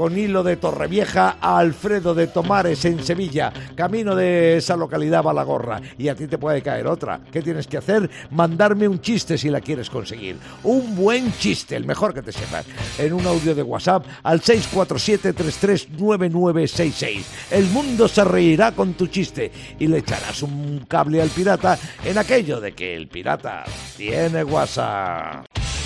con 0.00 0.16
hilo 0.16 0.42
de 0.42 0.56
Torrevieja 0.56 1.36
a 1.42 1.58
Alfredo 1.58 2.14
de 2.14 2.26
Tomares 2.26 2.86
en 2.86 3.04
Sevilla. 3.04 3.52
Camino 3.74 4.16
de 4.16 4.56
esa 4.56 4.74
localidad 4.74 5.22
va 5.22 5.34
la 5.34 5.42
gorra. 5.42 5.78
Y 5.98 6.08
a 6.08 6.14
ti 6.14 6.26
te 6.26 6.38
puede 6.38 6.62
caer 6.62 6.86
otra. 6.86 7.20
¿Qué 7.30 7.42
tienes 7.42 7.66
que 7.66 7.76
hacer? 7.76 8.08
Mandarme 8.30 8.88
un 8.88 9.02
chiste 9.02 9.36
si 9.36 9.50
la 9.50 9.60
quieres 9.60 9.90
conseguir. 9.90 10.38
Un 10.62 10.96
buen 10.96 11.30
chiste, 11.34 11.76
el 11.76 11.84
mejor 11.84 12.14
que 12.14 12.22
te 12.22 12.32
sepas. 12.32 12.64
En 12.96 13.12
un 13.12 13.26
audio 13.26 13.54
de 13.54 13.62
WhatsApp 13.62 14.06
al 14.22 14.40
647-339966. 14.40 17.22
El 17.50 17.66
mundo 17.66 18.08
se 18.08 18.24
reirá 18.24 18.72
con 18.72 18.94
tu 18.94 19.06
chiste 19.08 19.52
y 19.78 19.86
le 19.86 19.98
echarás 19.98 20.42
un 20.42 20.86
cable 20.88 21.20
al 21.20 21.28
pirata 21.28 21.78
en 22.02 22.16
aquello 22.16 22.58
de 22.58 22.72
que 22.72 22.96
el 22.96 23.06
pirata 23.06 23.64
tiene 23.98 24.44
WhatsApp. 24.44 25.44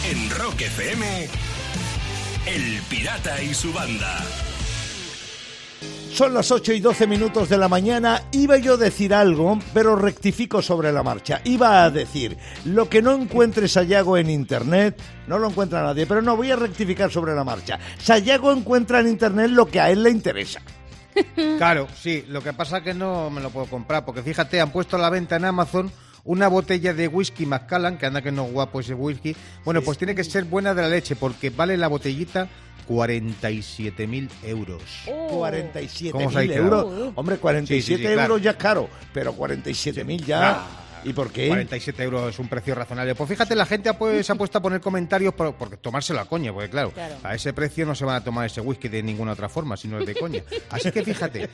En 0.09 0.31
Rock 0.31 0.61
FM, 0.61 1.29
El 2.47 2.83
Pirata 2.91 3.43
y 3.43 3.55
su 3.55 3.73
banda. 3.73 4.19
Son 6.13 6.35
las 6.35 6.51
8 6.51 6.75
y 6.75 6.81
12 6.81 7.07
minutos 7.07 7.49
de 7.49 7.57
la 7.57 7.69
mañana. 7.69 8.23
Iba 8.33 8.59
yo 8.59 8.75
a 8.75 8.77
decir 8.77 9.15
algo, 9.15 9.59
pero 9.73 9.97
rectifico 9.97 10.61
sobre 10.61 10.93
la 10.93 11.03
marcha. 11.03 11.41
Iba 11.45 11.83
a 11.83 11.91
decir, 11.91 12.37
lo 12.67 12.91
que 12.91 13.01
no 13.01 13.13
encuentre 13.13 13.67
Sayago 13.67 14.19
en 14.19 14.29
Internet, 14.29 15.01
no 15.27 15.39
lo 15.39 15.49
encuentra 15.49 15.83
nadie, 15.83 16.07
pero 16.07 16.21
no 16.21 16.37
voy 16.37 16.51
a 16.51 16.57
rectificar 16.57 17.11
sobre 17.11 17.35
la 17.35 17.45
marcha. 17.45 17.79
Sayago 17.99 18.53
encuentra 18.53 19.01
en 19.01 19.09
Internet 19.09 19.51
lo 19.51 19.65
que 19.67 19.81
a 19.81 19.91
él 19.91 20.03
le 20.03 20.11
interesa. 20.11 20.61
Claro, 21.57 21.89
sí, 21.99 22.25
lo 22.29 22.43
que 22.43 22.53
pasa 22.53 22.83
que 22.83 22.93
no 22.93 23.31
me 23.31 23.41
lo 23.41 23.49
puedo 23.49 23.67
comprar, 23.67 24.05
porque 24.05 24.23
fíjate, 24.23 24.61
han 24.61 24.71
puesto 24.71 24.97
a 24.97 25.01
la 25.01 25.11
venta 25.11 25.37
en 25.37 25.47
Amazon 25.47 25.91
una 26.25 26.49
botella 26.49 26.95
de 26.95 27.07
whisky 27.09 27.47
Macallan, 27.47 27.99
que 27.99 28.07
anda 28.07 28.23
que 28.23 28.33
no 28.33 28.47
es 28.47 28.53
guapo 28.53 28.81
ese 28.81 28.95
whisky. 28.95 29.37
Bueno, 29.65 29.83
pues 29.83 29.99
tiene 29.99 30.15
que 30.15 30.25
ser 30.25 30.45
buena 30.45 30.75
de 30.75 30.83
la 30.83 30.89
leche, 30.89 31.17
porque 31.17 31.51
vale 31.51 31.77
la 31.77 31.89
botellita 31.89 32.49
47.000 32.89 34.29
euros. 34.45 34.83
Oh. 35.07 35.29
47 35.29 36.13
¿Cómo 36.13 36.31
se 36.31 36.37
ha 36.37 36.41
mil 36.41 36.51
quedado? 36.51 36.91
euros. 36.93 37.13
Hombre, 37.17 37.37
47 37.39 37.83
Sí, 37.83 37.87
sí, 37.87 37.97
sí, 37.99 38.03
euros 38.05 38.15
claro. 38.17 38.39
ya 38.39 38.51
es 38.53 38.57
caro, 38.57 38.89
pero 39.13 39.33
47 39.35 40.05
mil 40.05 40.25
ya... 40.25 40.39
Claro. 40.39 40.84
¿Y 41.05 41.13
por 41.13 41.31
qué? 41.31 41.49
47 41.49 42.03
euros 42.03 42.31
es 42.31 42.39
un 42.39 42.49
precio 42.49 42.75
razonable. 42.75 43.15
Pues 43.15 43.29
fíjate, 43.29 43.55
la 43.55 43.67
gente 43.67 43.89
ha, 43.89 43.99
pues, 43.99 44.25
se 44.27 44.33
ha 44.33 44.35
puesto 44.35 44.59
a 44.59 44.63
poner 44.63 44.81
comentarios 44.81 45.35
por, 45.35 45.55
porque 45.55 45.77
tomárselo 45.77 46.21
a 46.21 46.25
coña, 46.27 46.53
porque 46.53 46.71
claro, 46.71 46.91
Claro. 46.93 47.17
a 47.23 47.35
ese 47.35 47.53
precio 47.53 47.85
no 47.87 47.95
se 47.95 48.05
van 48.05 48.17
a 48.17 48.25
tomar 48.25 48.47
ese 48.47 48.61
whisky 48.61 48.89
de 48.89 49.03
ninguna 49.03 49.33
otra 49.33 49.49
forma, 49.49 49.77
sino 49.77 49.99
de 50.05 50.15
coña. 50.15 50.43
Así 50.71 50.91
que 50.91 51.03
fíjate, 51.05 51.49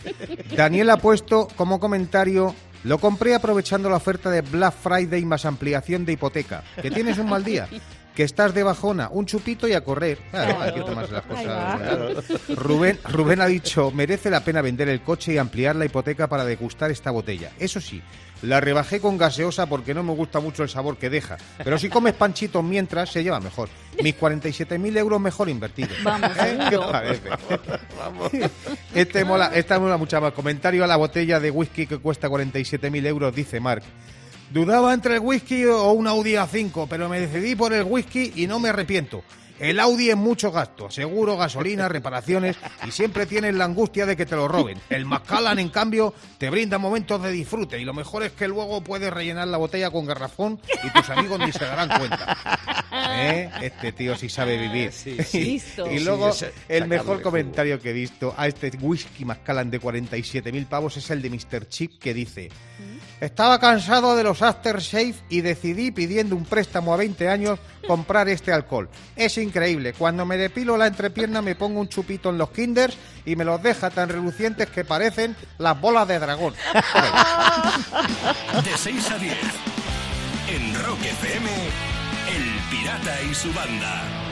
Daniel 0.56 0.90
ha 0.90 0.96
puesto 0.96 1.48
como 1.56 1.78
comentario, 1.80 2.54
lo 2.84 2.98
compré 2.98 3.34
aprovechando 3.34 3.90
la 3.90 3.96
oferta 3.96 4.30
de 4.30 4.40
Black 4.42 4.74
Friday 4.74 5.24
más 5.24 5.44
ampliación 5.44 6.04
de 6.04 6.12
hipoteca. 6.12 6.62
Que 6.80 6.90
tienes 6.90 7.18
un 7.18 7.28
mal 7.28 7.44
día. 7.44 7.68
Que 8.14 8.24
estás 8.24 8.52
de 8.52 8.62
bajona, 8.64 9.08
un 9.10 9.24
chupito 9.24 9.68
y 9.68 9.72
a 9.72 9.82
correr. 9.84 10.18
Claro, 10.30 10.60
hay 10.60 10.74
que 10.74 10.80
tomarse 10.80 11.12
las 11.12 11.22
cosas. 11.24 11.46
va. 11.46 11.78
Claro. 11.78 12.08
Rubén, 12.56 12.98
Rubén 13.08 13.40
ha 13.40 13.46
dicho, 13.46 13.92
merece 13.92 14.28
la 14.30 14.44
pena 14.44 14.60
vender 14.60 14.88
el 14.88 15.00
coche 15.00 15.32
y 15.32 15.38
ampliar 15.38 15.76
la 15.76 15.84
hipoteca 15.86 16.26
para 16.26 16.44
degustar 16.44 16.90
esta 16.90 17.12
botella. 17.12 17.52
Eso 17.58 17.80
sí, 17.80 18.02
la 18.42 18.60
rebajé 18.60 19.00
con 19.00 19.18
gaseosa 19.18 19.66
porque 19.66 19.94
no 19.94 20.02
me 20.02 20.12
gusta 20.14 20.40
mucho 20.40 20.62
el 20.62 20.68
sabor 20.68 20.96
que 20.96 21.10
deja. 21.10 21.36
Pero 21.62 21.78
si 21.78 21.88
comes 21.88 22.14
panchitos 22.14 22.64
mientras, 22.64 23.10
se 23.10 23.22
lleva 23.22 23.40
mejor. 23.40 23.68
Mis 24.02 24.18
47.000 24.18 24.96
euros 24.96 25.20
mejor 25.20 25.48
invertidos. 25.48 25.92
Vamos, 26.02 26.30
¿Eh? 26.38 26.58
¿Qué 26.58 26.70
seguro. 26.70 26.90
parece? 26.92 27.28
Este 28.94 29.24
mola, 29.24 29.50
esta 29.54 29.78
mola 29.78 29.96
mucho 29.96 30.20
más. 30.20 30.32
Comentario 30.32 30.84
a 30.84 30.86
la 30.86 30.96
botella 30.96 31.38
de 31.40 31.50
whisky 31.50 31.86
que 31.86 31.98
cuesta 31.98 32.28
47.000 32.28 33.06
euros, 33.06 33.34
dice 33.34 33.60
Mark. 33.60 33.82
Dudaba 34.50 34.92
entre 34.94 35.14
el 35.14 35.20
whisky 35.20 35.64
o 35.66 35.92
un 35.92 36.06
Audi 36.08 36.32
A5, 36.32 36.86
pero 36.88 37.08
me 37.08 37.20
decidí 37.20 37.54
por 37.54 37.72
el 37.72 37.84
whisky 37.84 38.32
y 38.36 38.46
no 38.46 38.58
me 38.58 38.70
arrepiento. 38.70 39.22
El 39.60 39.78
Audi 39.78 40.08
es 40.08 40.16
mucho 40.16 40.50
gasto, 40.50 40.90
seguro, 40.90 41.36
gasolina, 41.36 41.86
reparaciones 41.86 42.56
y 42.88 42.90
siempre 42.92 43.26
tienes 43.26 43.54
la 43.54 43.66
angustia 43.66 44.06
de 44.06 44.16
que 44.16 44.24
te 44.24 44.34
lo 44.34 44.48
roben. 44.48 44.80
El 44.88 45.04
Macallan, 45.04 45.58
en 45.58 45.68
cambio, 45.68 46.14
te 46.38 46.48
brinda 46.48 46.78
momentos 46.78 47.22
de 47.22 47.30
disfrute 47.30 47.78
y 47.78 47.84
lo 47.84 47.92
mejor 47.92 48.22
es 48.22 48.32
que 48.32 48.48
luego 48.48 48.82
puedes 48.82 49.12
rellenar 49.12 49.48
la 49.48 49.58
botella 49.58 49.90
con 49.90 50.06
garrafón 50.06 50.58
y 50.82 50.90
tus 50.90 51.10
amigos 51.10 51.38
ni 51.40 51.52
se 51.52 51.66
darán 51.66 51.90
cuenta. 51.98 52.38
¿Eh? 53.10 53.50
Este 53.60 53.92
tío 53.92 54.16
sí 54.16 54.30
sabe 54.30 54.56
vivir. 54.56 54.92
Listo. 55.34 55.90
y 55.90 56.00
luego, 56.00 56.32
Sí, 56.32 56.46
el 56.68 56.88
mejor 56.88 57.20
comentario 57.20 57.78
que 57.80 57.90
he 57.90 57.92
visto 57.92 58.34
a 58.38 58.46
este 58.46 58.70
whisky 58.80 59.26
Macallan 59.26 59.70
de 59.70 59.78
47.000 59.78 60.66
pavos 60.68 60.96
es 60.96 61.10
el 61.10 61.20
de 61.20 61.28
Mr. 61.28 61.68
Chip 61.68 61.98
que 61.98 62.14
dice... 62.14 62.48
Estaba 63.20 63.60
cansado 63.60 64.16
de 64.16 64.24
los 64.24 64.40
aftershave 64.40 65.14
y 65.28 65.42
decidí, 65.42 65.90
pidiendo 65.90 66.34
un 66.34 66.46
préstamo 66.46 66.94
a 66.94 66.96
20 66.96 67.28
años, 67.28 67.58
comprar 67.86 68.30
este 68.30 68.50
alcohol. 68.50 68.88
Es 69.14 69.36
increíble. 69.36 69.92
Cuando 69.92 70.24
me 70.24 70.38
depilo 70.38 70.78
la 70.78 70.86
entrepierna 70.86 71.42
me 71.42 71.54
pongo 71.54 71.80
un 71.80 71.88
chupito 71.88 72.30
en 72.30 72.38
los 72.38 72.50
kinders 72.50 72.96
y 73.26 73.36
me 73.36 73.44
los 73.44 73.62
deja 73.62 73.90
tan 73.90 74.08
relucientes 74.08 74.70
que 74.70 74.86
parecen 74.86 75.36
las 75.58 75.78
bolas 75.78 76.08
de 76.08 76.18
dragón. 76.18 76.54
De 78.64 78.76
6 78.76 79.10
a 79.10 79.18
10. 79.18 79.34
En 80.48 80.74
Rock 80.84 81.00
FM, 81.04 81.50
El 82.34 82.70
Pirata 82.70 83.22
y 83.30 83.34
su 83.34 83.52
banda. 83.52 84.29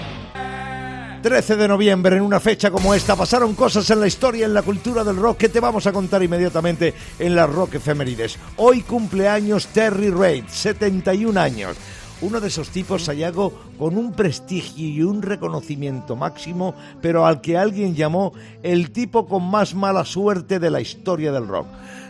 13 1.22 1.57
de 1.57 1.66
noviembre, 1.66 2.16
en 2.16 2.22
una 2.22 2.38
fecha 2.38 2.70
como 2.70 2.94
esta, 2.94 3.16
pasaron 3.16 3.54
cosas 3.54 3.90
en 3.90 4.00
la 4.00 4.07
historia, 4.07 4.46
en 4.46 4.54
la 4.54 4.62
cultura 4.62 5.02
del 5.02 5.16
rock 5.16 5.38
que 5.38 5.48
te 5.48 5.59
vamos 5.59 5.87
a 5.88 5.92
contar 5.92 6.22
inmediatamente 6.22 6.94
en 7.18 7.35
las 7.35 7.50
Rock 7.50 7.74
Efemérides. 7.74 8.38
Hoy 8.57 8.83
cumpleaños 8.83 9.66
Terry 9.68 10.11
Reid, 10.11 10.44
71 10.46 11.40
años. 11.40 11.76
Uno 12.20 12.40
de 12.40 12.48
esos 12.48 12.70
tipos, 12.70 13.04
Sayago, 13.04 13.52
con 13.78 13.96
un 13.96 14.12
prestigio 14.12 14.88
y 14.88 15.02
un 15.02 15.22
reconocimiento 15.22 16.14
máximo, 16.14 16.74
pero 17.00 17.26
al 17.26 17.40
que 17.40 17.59
alguien 17.59 17.96
llamó 17.96 18.33
el 18.62 18.92
tipo 18.92 19.26
con 19.26 19.42
más 19.42 19.74
mala 19.74 20.04
suerte 20.04 20.61
de 20.61 20.70
la 20.70 20.81
historia 20.81 21.33
del 21.33 21.48
rock. 21.48 21.66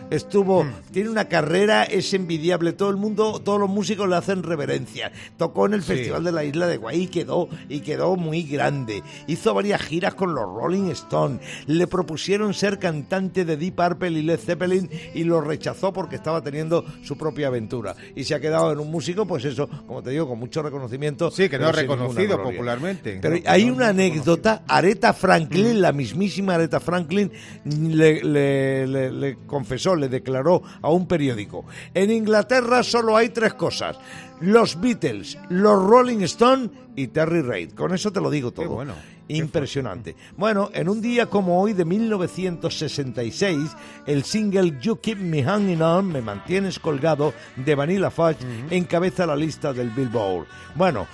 Estuvo, 0.09 0.65
tiene 0.91 1.09
una 1.09 1.25
carrera, 1.25 1.83
es 1.83 2.13
envidiable, 2.13 2.73
todo 2.73 2.89
el 2.89 2.97
mundo, 2.97 3.41
todos 3.43 3.59
los 3.59 3.69
músicos 3.69 4.09
le 4.09 4.15
hacen 4.15 4.43
reverencia. 4.43 5.11
Tocó 5.37 5.65
en 5.65 5.73
el 5.73 5.81
Festival 5.83 6.23
de 6.23 6.31
la 6.31 6.43
Isla 6.43 6.67
de 6.67 6.77
Guay 6.77 7.03
y 7.03 7.07
quedó, 7.07 7.47
y 7.67 7.81
quedó 7.81 8.15
muy 8.15 8.43
grande. 8.43 9.03
Hizo 9.27 9.53
varias 9.53 9.81
giras 9.81 10.13
con 10.15 10.33
los 10.33 10.43
Rolling 10.45 10.89
Stones. 10.91 11.39
Le 11.67 11.87
propusieron 11.87 12.53
ser 12.53 12.79
cantante 12.79 13.45
de 13.45 13.57
Deep 13.57 13.75
Purple 13.75 14.11
y 14.11 14.21
Led 14.23 14.39
Zeppelin 14.39 14.89
y 15.13 15.23
lo 15.23 15.41
rechazó 15.41 15.93
porque 15.93 16.15
estaba 16.15 16.41
teniendo 16.41 16.85
su 17.03 17.17
propia 17.17 17.47
aventura. 17.47 17.95
Y 18.15 18.23
se 18.23 18.35
ha 18.35 18.39
quedado 18.39 18.71
en 18.71 18.79
un 18.79 18.89
músico, 18.91 19.25
pues 19.25 19.45
eso, 19.45 19.69
como 19.87 20.01
te 20.03 20.09
digo, 20.11 20.27
con 20.27 20.39
mucho 20.39 20.61
reconocimiento. 20.61 21.31
Sí, 21.31 21.49
que 21.49 21.59
no 21.59 21.69
es 21.69 21.75
reconocido 21.75 22.41
popularmente. 22.41 23.19
Pero 23.21 23.37
hay 23.45 23.65
no, 23.65 23.73
una 23.75 23.85
no, 23.85 23.89
anécdota, 23.91 24.63
Aretha 24.67 25.13
Franklin, 25.13 25.81
la 25.81 25.91
mismísima 25.91 26.55
Aretha 26.55 26.79
Franklin, 26.79 27.31
le, 27.65 28.23
le- 28.23 28.87
le- 28.87 29.11
le 29.11 29.37
confesó, 29.45 29.95
le 29.99 30.09
declaró 30.09 30.63
a 30.81 30.89
un 30.89 31.07
periódico, 31.07 31.65
en 31.93 32.11
Inglaterra 32.11 32.83
solo 32.83 33.15
hay 33.15 33.29
tres 33.29 33.53
cosas, 33.53 33.97
los 34.41 34.79
Beatles, 34.79 35.37
los 35.49 35.83
Rolling 35.83 36.21
Stones 36.21 36.69
y 36.95 37.07
Terry 37.07 37.41
Reid. 37.41 37.73
Con 37.73 37.93
eso 37.93 38.11
te 38.11 38.21
lo 38.21 38.29
digo 38.29 38.51
todo. 38.51 38.69
bueno. 38.69 38.93
Impresionante. 39.29 40.15
Bueno, 40.37 40.71
en 40.73 40.89
un 40.89 41.01
día 41.01 41.27
como 41.27 41.61
hoy 41.61 41.73
de 41.73 41.85
1966, 41.85 43.59
el 44.07 44.23
single 44.23 44.79
You 44.81 44.99
Keep 44.99 45.19
Me 45.19 45.43
Hanging 45.43 45.83
On, 45.83 46.07
Me 46.07 46.21
Mantienes 46.21 46.79
Colgado, 46.79 47.33
de 47.55 47.75
Vanilla 47.75 48.09
Fudge, 48.09 48.39
encabeza 48.71 49.27
la 49.27 49.35
lista 49.35 49.71
del 49.71 49.91
Billboard. 49.91 50.47
Bueno, 50.73 51.05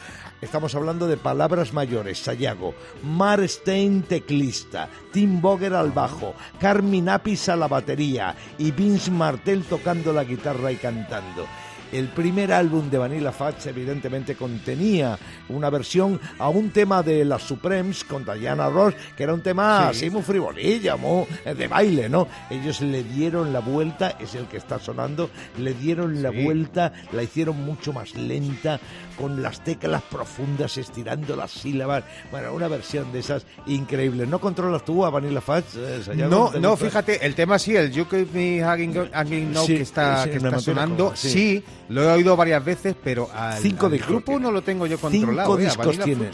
estamos 0.41 0.75
hablando 0.75 1.07
de 1.07 1.17
palabras 1.17 1.73
mayores, 1.73 2.19
Sayago, 2.19 2.73
Mar 3.03 3.47
Stein 3.47 4.03
teclista, 4.03 4.89
Tim 5.11 5.41
Boger 5.41 5.73
al 5.73 5.91
bajo, 5.91 6.33
Carmen 6.59 7.09
Apis 7.09 7.49
a 7.49 7.55
la 7.55 7.67
batería. 7.67 8.35
Y 8.57 8.71
Vince 8.71 9.11
Martel 9.11 9.63
tocando 9.63 10.13
la 10.13 10.23
guitarra 10.23 10.71
y 10.71 10.75
cantando. 10.75 11.45
El 11.91 12.07
primer 12.09 12.51
álbum 12.51 12.89
de 12.89 12.97
Vanilla 12.97 13.31
Fudge 13.31 13.67
evidentemente 13.69 14.35
contenía 14.35 15.17
una 15.49 15.69
versión 15.69 16.19
a 16.39 16.49
un 16.49 16.71
tema 16.71 17.03
de 17.03 17.23
las 17.23 17.43
Supremes 17.43 18.03
con 18.03 18.25
Diana 18.25 18.69
Ross, 18.69 18.95
que 19.15 19.23
era 19.23 19.33
un 19.33 19.41
tema 19.41 19.89
así 19.89 20.09
muy 20.09 20.21
frivolilla, 20.21 20.95
muy 20.97 21.25
eh, 21.45 21.53
de 21.53 21.67
baile, 21.67 22.09
¿no? 22.09 22.27
Ellos 22.49 22.81
le 22.81 23.03
dieron 23.03 23.53
la 23.53 23.59
vuelta, 23.59 24.17
es 24.19 24.35
el 24.35 24.47
que 24.47 24.57
está 24.57 24.79
sonando, 24.79 25.29
le 25.57 25.73
dieron 25.73 26.21
la 26.21 26.31
vuelta, 26.31 26.91
la 27.11 27.23
hicieron 27.23 27.63
mucho 27.63 27.93
más 27.93 28.13
lenta, 28.15 28.79
con 29.17 29.41
las 29.41 29.63
teclas 29.63 30.01
profundas, 30.03 30.77
estirando 30.77 31.35
las 31.35 31.51
sílabas. 31.51 32.03
Bueno, 32.31 32.53
una 32.53 32.67
versión 32.67 33.11
de 33.11 33.19
esas 33.19 33.45
increíbles. 33.67 34.27
¿No 34.27 34.39
controlas 34.39 34.83
tú 34.83 35.05
a 35.05 35.09
Vanilla 35.09 35.41
Fudge? 35.41 35.77
eh? 35.77 36.01
No, 36.29 36.49
¿Te 36.49 36.59
no, 36.59 36.75
fíjate, 36.75 37.25
el 37.25 37.35
tema 37.35 37.57
sí, 37.57 37.75
el 37.75 37.91
You 37.91 38.07
Keep 38.07 38.33
Me 38.33 38.61
Hanging, 38.61 39.11
hanging 39.11 39.53
Now 39.53 39.65
Sí, 39.65 39.75
que 39.75 39.83
está, 39.83 40.25
que 40.29 40.37
está 40.37 40.59
sonando, 40.59 41.13
sí. 41.15 41.63
Lo 41.89 42.03
he 42.03 42.07
oído 42.07 42.35
varias 42.35 42.63
veces, 42.63 42.95
pero 43.03 43.29
al, 43.33 43.59
Cinco 43.61 43.85
al 43.87 43.91
discos 43.93 44.09
grupo 44.09 44.25
tiene. 44.33 44.41
no 44.41 44.51
lo 44.51 44.61
tengo 44.61 44.87
yo 44.87 44.97
controlado. 44.99 45.57
Cinco 45.57 45.59
eh, 45.61 45.65
discos 45.65 45.99
tiene. 45.99 46.29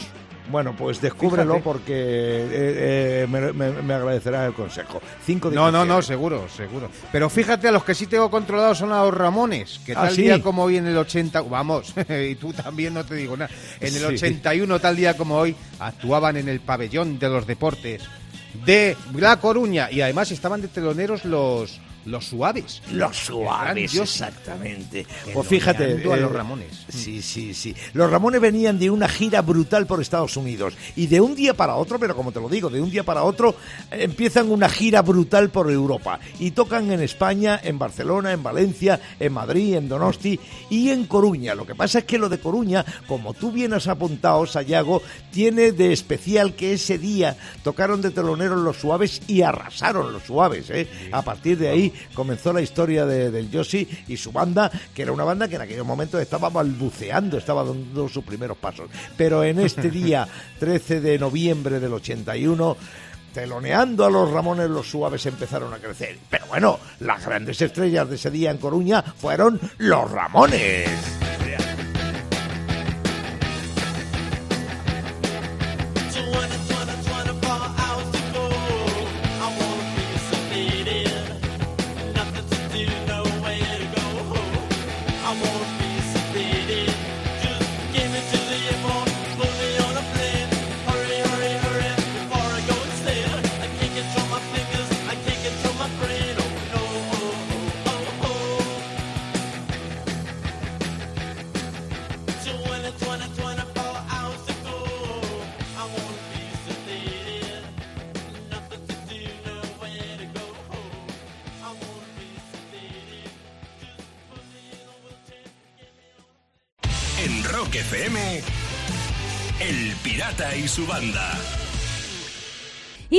Bueno, 0.50 0.74
pues 0.76 1.00
descúbrelo 1.00 1.54
Fíjate. 1.54 1.62
porque 1.64 1.92
eh, 1.94 2.48
eh, 3.22 3.26
me, 3.30 3.52
me, 3.52 3.70
me 3.80 3.94
agradecerá 3.94 4.44
el 4.44 4.52
consejo. 4.52 5.00
Cinco 5.24 5.50
No, 5.50 5.70
no, 5.70 5.84
no, 5.84 6.02
seguro, 6.02 6.46
seguro. 6.48 6.90
Pero 7.12 7.30
fíjate, 7.30 7.68
a 7.68 7.72
los 7.72 7.84
que 7.84 7.94
sí 7.94 8.06
tengo 8.08 8.28
controlados 8.30 8.78
son 8.78 8.92
a 8.92 9.02
los 9.04 9.14
Ramones, 9.14 9.80
que 9.86 9.92
¿Ah, 9.92 10.02
tal 10.02 10.10
sí? 10.14 10.22
día 10.22 10.42
como 10.42 10.64
hoy 10.64 10.78
en 10.78 10.86
el 10.88 10.96
80, 10.96 11.42
vamos, 11.42 11.94
y 12.30 12.34
tú 12.34 12.52
también 12.52 12.92
no 12.92 13.04
te 13.04 13.14
digo 13.14 13.36
nada, 13.36 13.50
en 13.80 13.94
el 13.94 14.00
Sí. 14.00 14.04
81 14.26 14.80
tal 14.80 14.96
día 14.96 15.16
como 15.16 15.36
hoy 15.36 15.54
actuaban 15.78 16.36
en 16.36 16.48
el 16.48 16.60
pabellón 16.60 17.18
de 17.20 17.28
los 17.28 17.46
deportes 17.46 18.02
de 18.66 18.96
La 19.16 19.38
Coruña 19.38 19.90
y 19.90 20.00
además 20.02 20.32
estaban 20.32 20.60
de 20.60 20.68
teloneros 20.68 21.24
los 21.24 21.80
los 22.04 22.26
suaves. 22.26 22.82
Los 22.90 23.16
suaves, 23.16 23.94
exactamente. 23.94 25.06
Pues 25.32 25.46
fíjate. 25.46 25.84
Teloneando 25.84 26.12
a 26.12 26.16
los 26.16 26.32
Ramones. 26.32 26.86
Sí, 26.88 27.22
sí, 27.22 27.54
sí. 27.54 27.74
Los 27.94 28.10
Ramones 28.10 28.40
venían 28.40 28.78
de 28.78 28.90
una 28.90 29.08
gira 29.08 29.42
brutal 29.42 29.86
por 29.86 30.00
Estados 30.00 30.36
Unidos. 30.36 30.74
Y 30.96 31.06
de 31.06 31.20
un 31.20 31.34
día 31.34 31.54
para 31.54 31.76
otro, 31.76 31.98
pero 31.98 32.16
como 32.16 32.32
te 32.32 32.40
lo 32.40 32.48
digo, 32.48 32.70
de 32.70 32.80
un 32.80 32.90
día 32.90 33.04
para 33.04 33.22
otro, 33.22 33.54
eh, 33.90 34.02
empiezan 34.02 34.50
una 34.50 34.68
gira 34.68 35.02
brutal 35.02 35.50
por 35.50 35.70
Europa. 35.70 36.18
Y 36.38 36.52
tocan 36.52 36.90
en 36.90 37.00
España, 37.00 37.60
en 37.62 37.78
Barcelona, 37.78 38.32
en 38.32 38.42
Valencia, 38.42 39.00
en 39.18 39.32
Madrid, 39.32 39.74
en 39.74 39.88
Donosti 39.88 40.38
y 40.70 40.90
en 40.90 41.06
Coruña. 41.06 41.54
Lo 41.54 41.66
que 41.66 41.74
pasa 41.74 42.00
es 42.00 42.04
que 42.04 42.18
lo 42.18 42.28
de 42.28 42.40
Coruña, 42.40 42.84
como 43.06 43.34
tú 43.34 43.52
bien 43.52 43.74
has 43.74 43.88
apuntado, 43.88 44.46
Sayago, 44.46 45.02
tiene 45.30 45.72
de 45.72 45.92
especial 45.92 46.54
que 46.54 46.74
ese 46.74 46.98
día 46.98 47.36
tocaron 47.62 48.02
de 48.02 48.10
teloneros 48.10 48.60
los 48.60 48.76
suaves 48.76 49.22
y 49.26 49.42
arrasaron 49.42 50.12
los 50.12 50.24
suaves. 50.24 50.70
¿eh? 50.70 50.88
A 51.12 51.22
partir 51.22 51.58
de 51.58 51.68
ahí 51.68 51.91
comenzó 52.14 52.52
la 52.52 52.60
historia 52.62 53.06
de- 53.06 53.30
del 53.30 53.50
Yoshi 53.50 53.86
y 54.08 54.16
su 54.16 54.32
banda, 54.32 54.70
que 54.94 55.02
era 55.02 55.12
una 55.12 55.24
banda 55.24 55.48
que 55.48 55.56
en 55.56 55.62
aquellos 55.62 55.86
momentos 55.86 56.20
estaba 56.20 56.48
balbuceando, 56.50 57.38
estaba 57.38 57.64
dando 57.64 58.08
sus 58.08 58.24
primeros 58.24 58.56
pasos. 58.56 58.88
Pero 59.16 59.42
en 59.44 59.60
este 59.60 59.90
día, 59.90 60.26
13 60.58 61.00
de 61.00 61.18
noviembre 61.18 61.80
del 61.80 61.92
81, 61.92 62.76
teloneando 63.32 64.04
a 64.04 64.10
los 64.10 64.30
Ramones, 64.30 64.68
los 64.68 64.90
suaves 64.90 65.24
empezaron 65.26 65.72
a 65.72 65.78
crecer. 65.78 66.18
Pero 66.28 66.46
bueno, 66.46 66.78
las 67.00 67.24
grandes 67.24 67.60
estrellas 67.62 68.08
de 68.08 68.16
ese 68.16 68.30
día 68.30 68.50
en 68.50 68.58
Coruña 68.58 69.00
fueron 69.02 69.58
los 69.78 70.10
Ramones. 70.10 71.21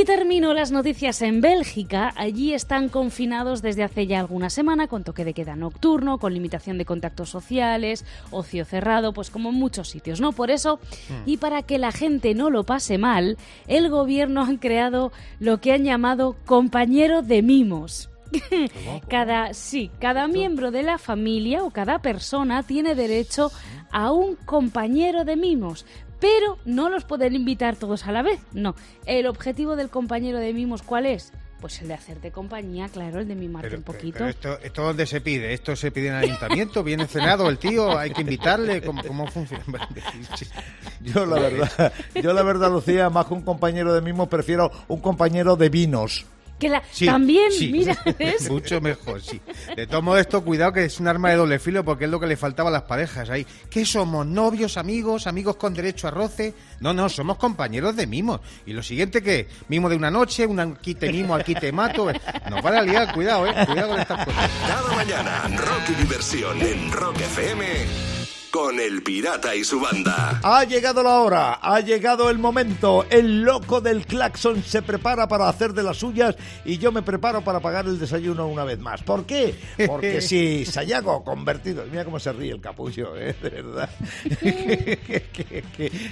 Y 0.04 0.06
termino 0.06 0.54
las 0.54 0.74
noticias 0.74 1.22
en 1.22 1.40
Bélgica. 1.40 2.12
Allí 2.18 2.54
están 2.54 2.90
confinados 2.90 3.62
desde 3.62 3.84
hace 3.84 4.06
ya 4.06 4.20
alguna 4.20 4.50
semana 4.50 4.90
con 4.90 5.06
toque 5.06 5.24
de 5.24 5.34
queda 5.34 5.56
nocturno, 5.56 6.18
con 6.18 6.34
limitación 6.34 6.78
de 6.78 6.84
contactos 6.84 7.30
sociales, 7.30 8.04
ocio 8.30 8.66
cerrado, 8.66 9.14
pues 9.14 9.30
como 9.30 9.52
en 9.52 9.56
muchos 9.56 9.88
sitios, 9.88 10.20
¿no? 10.20 10.34
Por 10.34 10.52
eso, 10.52 10.82
y 11.26 11.38
para 11.38 11.62
que 11.62 11.78
la 11.78 11.94
gente 11.94 12.36
no 12.36 12.50
lo 12.50 12.66
pase 12.66 12.98
mal, 12.98 13.38
el 13.66 13.90
gobierno 13.90 14.42
han 14.42 14.58
creado 14.58 15.14
lo 15.40 15.62
que 15.62 15.72
han 15.72 15.86
llamado 15.86 16.36
compañero 16.46 17.22
de 17.22 17.42
mimos. 17.42 18.10
Cada 19.08 19.54
sí, 19.54 19.90
cada 20.00 20.28
miembro 20.28 20.72
de 20.72 20.84
la 20.84 20.98
familia 20.98 21.64
o 21.64 21.70
cada 21.70 22.00
persona 22.00 22.64
tiene 22.64 22.96
derecho 22.96 23.52
a 23.94 24.12
un 24.12 24.36
compañero 24.36 25.24
de 25.24 25.36
mimos, 25.36 25.86
pero 26.24 26.58
no 26.64 26.88
los 26.88 27.04
pueden 27.04 27.36
invitar 27.36 27.76
todos 27.76 28.08
a 28.08 28.14
la 28.14 28.22
vez. 28.22 28.40
No, 28.54 28.76
el 29.06 29.28
objetivo 29.28 29.76
del 29.76 29.90
compañero 29.90 30.40
de 30.40 30.54
mimos 30.54 30.82
¿cuál 30.82 31.06
es? 31.06 31.34
Pues 31.60 31.82
el 31.82 31.90
de 31.90 31.96
hacerte 31.96 32.32
compañía, 32.32 32.88
claro, 32.88 33.20
el 33.20 33.28
de 33.28 33.36
mimarte 33.36 33.68
Pero, 33.68 33.80
un 33.80 33.84
poquito. 33.84 34.18
pero 34.20 34.30
esto, 34.30 34.58
¿Esto 34.64 34.84
dónde 34.84 35.06
se 35.06 35.20
pide? 35.20 35.54
¿Esto 35.54 35.76
se 35.76 35.92
pide 35.92 36.08
en 36.08 36.16
el 36.16 36.24
ayuntamiento? 36.24 36.82
¿Viene 36.82 37.08
cenado 37.08 37.50
el 37.50 37.58
tío? 37.58 37.98
¿Hay 37.98 38.12
que 38.12 38.22
invitarle? 38.22 38.82
¿Cómo, 38.82 39.04
cómo 39.04 39.28
funciona? 39.28 39.64
Yo 41.02 41.26
la 41.26 41.40
verdad, 41.40 41.94
yo 42.16 42.32
la 42.32 42.44
verdad, 42.44 42.72
Lucía, 42.72 43.10
más 43.10 43.26
que 43.26 43.34
un 43.34 43.42
compañero 43.42 43.94
de 43.94 44.02
mimo, 44.02 44.30
prefiero 44.30 44.72
un 44.88 45.02
compañero 45.02 45.58
de 45.58 45.68
vinos. 45.68 46.26
Que 46.64 46.70
la- 46.70 46.84
Sí, 46.92 47.06
también, 47.06 47.52
sí. 47.52 47.70
mira, 47.72 47.98
¿ves? 48.20 48.50
Mucho 48.50 48.80
mejor, 48.80 49.22
sí. 49.22 49.42
De 49.76 49.86
todo 49.86 50.02
modo, 50.02 50.18
esto, 50.18 50.44
cuidado 50.44 50.72
que 50.74 50.86
es 50.86 51.00
un 51.00 51.08
arma 51.08 51.30
de 51.30 51.36
doble 51.36 51.60
filo 51.60 51.84
porque 51.84 52.06
es 52.06 52.10
lo 52.12 52.20
que 52.20 52.28
le 52.28 52.38
faltaba 52.38 52.70
a 52.70 52.72
las 52.72 52.84
parejas 52.84 53.30
ahí. 53.30 53.46
¿Qué 53.70 53.86
somos? 53.86 54.26
¿Novios, 54.26 54.78
amigos, 54.78 55.28
amigos 55.28 55.58
con 55.58 55.74
derecho 55.74 56.08
a 56.08 56.12
roce? 56.12 56.54
No, 56.80 56.94
no, 56.94 57.10
somos 57.10 57.38
compañeros 57.38 57.96
de 57.96 58.08
mimos. 58.08 58.40
Y 58.66 58.74
lo 58.74 58.82
siguiente 58.82 59.22
que, 59.22 59.48
mimo 59.68 59.90
de 59.90 59.96
una 59.98 60.10
noche, 60.10 60.46
un 60.46 60.60
aquí 60.60 60.96
te 60.96 61.12
mimo, 61.12 61.36
aquí 61.36 61.54
te 61.54 61.72
mato. 61.72 62.08
Nos 62.50 62.62
van 62.62 62.76
a 62.76 62.82
liar, 62.82 63.14
cuidado, 63.14 63.46
eh. 63.48 63.54
Cuidado 63.66 63.90
con 63.90 64.00
estas 64.00 64.26
cosas. 64.26 64.52
Cada 64.68 64.96
mañana, 64.96 65.44
rock 65.58 65.90
y 65.90 65.94
diversión 66.02 66.62
en 66.62 66.92
Rock 66.92 67.20
FM 67.20 68.23
con 68.54 68.80
el 68.80 69.02
pirata 69.02 69.56
y 69.56 69.64
su 69.64 69.80
banda. 69.80 70.40
Ha 70.44 70.64
llegado 70.64 71.02
la 71.02 71.22
hora, 71.22 71.54
ha 71.56 71.80
llegado 71.80 72.30
el 72.30 72.38
momento. 72.38 73.04
El 73.10 73.42
loco 73.42 73.82
del 73.82 74.06
claxon 74.06 74.62
se 74.62 74.84
prepara 74.84 75.28
para 75.28 75.50
hacer 75.50 75.74
de 75.74 75.82
las 75.82 75.98
suyas 75.98 76.36
y 76.64 76.78
yo 76.78 76.92
me 76.92 77.02
preparo 77.02 77.44
para 77.44 77.62
pagar 77.62 77.88
el 77.88 77.98
desayuno 77.98 78.48
una 78.48 78.64
vez 78.64 78.78
más. 78.78 79.02
¿Por 79.02 79.26
qué? 79.26 79.56
Porque 79.88 80.22
si 80.22 80.66
Sayago 80.66 81.24
convertido. 81.24 81.84
Mira 81.90 82.06
cómo 82.06 82.20
se 82.20 82.32
ríe 82.32 82.52
el 82.52 82.62
capullo, 82.62 83.18
¿eh? 83.18 83.36
de 83.42 83.50
verdad. 83.50 83.90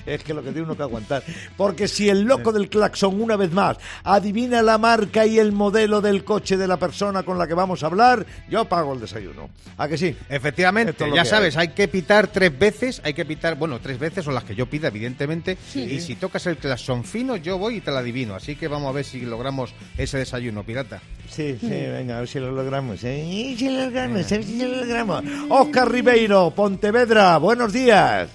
es 0.08 0.24
que 0.24 0.34
lo 0.34 0.42
que 0.42 0.50
tiene 0.50 0.64
uno 0.64 0.76
que 0.76 0.82
aguantar. 0.82 1.22
Porque 1.56 1.88
si 1.88 2.10
el 2.10 2.24
loco 2.24 2.52
del 2.52 2.70
claxon 2.70 3.22
una 3.22 3.36
vez 3.36 3.52
más 3.52 3.78
adivina 4.04 4.64
la 4.64 4.80
marca 4.80 5.28
y 5.28 5.38
el 5.38 5.52
modelo 5.52 6.02
del 6.02 6.24
coche 6.24 6.58
de 6.58 6.68
la 6.68 6.78
persona 6.78 7.22
con 7.22 7.38
la 7.38 7.46
que 7.46 7.54
vamos 7.54 7.84
a 7.84 7.86
hablar, 7.86 8.26
yo 8.50 8.66
pago 8.66 8.94
el 8.94 9.00
desayuno. 9.00 9.52
¿A 9.78 9.88
que 9.88 10.00
sí? 10.00 10.18
Efectivamente, 10.28 11.06
es 11.06 11.14
ya 11.14 11.22
que 11.22 11.30
sabes, 11.30 11.56
hay. 11.56 11.68
que 11.68 11.88
pitar 11.88 12.31
tres 12.32 12.58
veces, 12.58 13.02
hay 13.04 13.14
que 13.14 13.26
pitar, 13.26 13.56
bueno, 13.56 13.80
tres 13.80 14.00
veces 14.00 14.28
o 14.28 14.32
las 14.32 14.44
que 14.44 14.56
yo 14.56 14.66
pida, 14.66 14.88
evidentemente. 14.90 15.58
Y 15.76 16.00
si 16.00 16.16
tocas 16.16 16.46
el 16.48 16.58
claxon 16.58 17.04
fino, 17.04 17.36
yo 17.36 17.58
voy 17.58 17.78
y 17.78 17.82
te 17.82 17.92
la 17.92 18.00
adivino. 18.00 18.36
Así 18.36 18.56
que 18.56 18.68
vamos 18.68 18.90
a 18.90 18.94
ver 18.94 19.06
si 19.06 19.22
logramos 19.22 19.74
ese 19.98 20.18
desayuno, 20.18 20.64
pirata. 20.64 21.02
Sí, 21.30 21.58
sí, 21.60 21.70
venga, 21.70 22.18
a 22.18 22.20
ver 22.20 22.28
si 22.28 22.40
lo 22.40 22.52
logramos. 22.52 23.04
¿eh? 23.04 23.56
Si 23.58 23.70
lo 23.70 23.86
logramos, 23.86 24.32
a 24.32 24.36
ver 24.36 24.44
si 24.44 24.58
lo 24.62 24.76
logramos. 24.82 25.24
Oscar 25.50 25.92
Ribeiro, 25.92 26.52
Pontevedra, 26.52 27.38
buenos 27.38 27.72
días. 27.72 28.30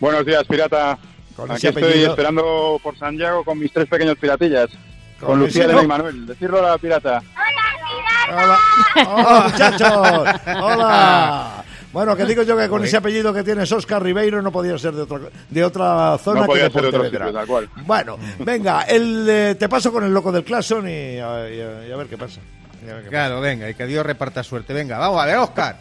Buenos 0.00 0.24
días, 0.24 0.44
pirata. 0.48 0.98
Con 1.34 1.50
Aquí 1.50 1.66
estoy 1.66 1.82
apellido. 1.84 2.10
esperando 2.10 2.80
por 2.82 2.98
Santiago 2.98 3.44
con 3.44 3.58
mis 3.58 3.72
tres 3.72 3.86
pequeños 3.88 4.16
piratillas. 4.18 4.70
Con 5.20 5.28
Con, 5.30 5.40
Lucía, 5.40 5.66
y 5.82 5.86
Manuel. 5.86 6.26
Decirlo 6.26 6.58
a 6.64 6.70
la 6.70 6.78
pirata. 6.78 7.22
Hola, 8.30 8.58
hola 9.06 9.48
muchachos, 9.50 9.98
hola. 10.62 11.64
Bueno, 11.92 12.14
que 12.16 12.26
digo 12.26 12.42
yo 12.42 12.56
que 12.56 12.68
con 12.68 12.84
ese 12.84 12.98
apellido 12.98 13.32
que 13.32 13.42
tienes 13.42 13.70
Oscar 13.72 14.02
Ribeiro 14.02 14.42
no 14.42 14.52
podía 14.52 14.76
ser 14.78 14.92
de 14.94 15.02
otra, 15.02 15.20
de 15.48 15.64
otra 15.64 16.18
zona 16.18 16.40
No 16.40 16.42
que 16.42 16.46
podía 16.48 16.64
de 16.64 16.70
ser 16.70 16.82
de 16.82 16.88
otro 16.88 17.04
sitio, 17.04 17.32
tal 17.32 17.46
cual. 17.46 17.68
Bueno, 17.86 18.18
venga, 18.40 18.82
el, 18.82 19.26
eh, 19.28 19.54
te 19.58 19.68
paso 19.68 19.90
con 19.90 20.04
el 20.04 20.12
loco 20.12 20.30
del 20.30 20.44
Clason 20.44 20.86
y, 20.88 21.18
a- 21.18 21.48
y 21.48 21.60
a- 21.60 21.88
y 21.88 21.92
a 21.92 21.96
ver 21.96 22.06
qué 22.08 22.18
pasa. 22.18 22.40
Claro, 23.08 23.40
venga, 23.40 23.68
y 23.70 23.74
que 23.74 23.86
Dios 23.86 24.04
reparta 24.04 24.42
suerte. 24.42 24.72
Venga, 24.74 24.98
vamos 24.98 25.20
a 25.22 25.26
ver, 25.26 25.36
Oscar. 25.38 25.78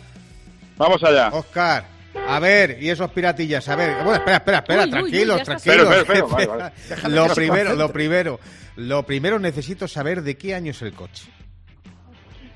Vamos 0.78 1.04
allá. 1.04 1.30
Oscar. 1.30 1.86
A 2.28 2.40
ver, 2.40 2.78
y 2.82 2.90
esos 2.90 3.12
piratillas, 3.12 3.68
a 3.70 3.76
ver. 3.76 3.96
Bueno, 4.04 4.14
espera, 4.16 4.38
espera, 4.38 4.58
espera, 4.60 4.82
Uy, 4.82 4.86
uy, 4.86 4.92
tranquilos, 4.92 5.40
uy, 5.42 5.46
ya 5.46 5.54
está 5.54 5.56
tranquilos. 5.58 6.32
Vale, 6.32 6.48
vale. 6.48 6.72
Lo 7.16 7.24
que 7.24 7.30
se 7.30 7.36
primero, 7.36 7.56
concentre. 7.70 7.76
lo 7.76 7.92
primero, 7.94 8.40
lo 8.78 9.04
primero 9.04 9.40
necesito 9.40 9.88
saber 9.88 10.24
de 10.24 10.36
qué 10.38 10.56
año 10.56 10.72
es 10.72 10.82
el 10.82 10.94
coche. 10.94 11.28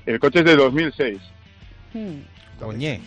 El 0.06 0.18
coche 0.18 0.40
es 0.40 0.44
de 0.46 0.56
2006. 0.56 1.18
Coñé. 2.58 3.00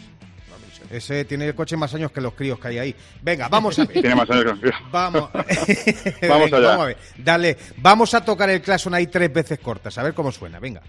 Ese 0.89 1.25
tiene 1.25 1.47
el 1.47 1.55
coche 1.55 1.75
más 1.75 1.93
años 1.93 2.11
que 2.11 2.21
los 2.21 2.33
críos 2.33 2.59
que 2.59 2.67
hay 2.69 2.77
ahí. 2.77 2.95
Venga, 3.21 3.47
vamos 3.49 3.77
a 3.79 3.85
ver. 3.85 3.93
Tiene 4.01 4.15
más 4.15 4.29
años 4.29 4.59
que 4.59 4.71
Vamos. 4.91 5.29
Vamos 5.33 5.49
Venga, 6.21 6.57
allá. 6.57 6.67
Vamos 6.67 6.83
a 6.83 6.85
ver. 6.85 6.97
Dale, 7.17 7.57
vamos 7.77 8.13
a 8.13 8.23
tocar 8.23 8.49
el 8.49 8.61
claxon 8.61 8.93
ahí 8.93 9.07
tres 9.07 9.31
veces 9.33 9.59
cortas, 9.59 9.97
a 9.97 10.03
ver 10.03 10.13
cómo 10.13 10.31
suena. 10.31 10.59
Venga. 10.59 10.81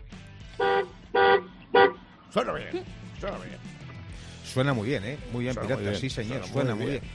Suena 2.33 2.53
bien, 2.53 2.85
suena 3.21 3.37
bien. 3.39 3.57
Suena 4.45 4.73
muy 4.75 4.89
bien, 4.89 5.05
¿eh? 5.05 5.19
Muy 5.33 5.43
bien, 5.45 5.55
Suena 5.55 5.67
pirata. 5.69 5.83
muy 5.83 5.91
bien, 5.91 6.01
sí, 6.01 6.11
señor. 6.11 6.39
suena 6.41 6.53
Suena, 6.53 6.75
muy 6.75 6.87
bien. 6.87 7.01
bien. 7.01 7.13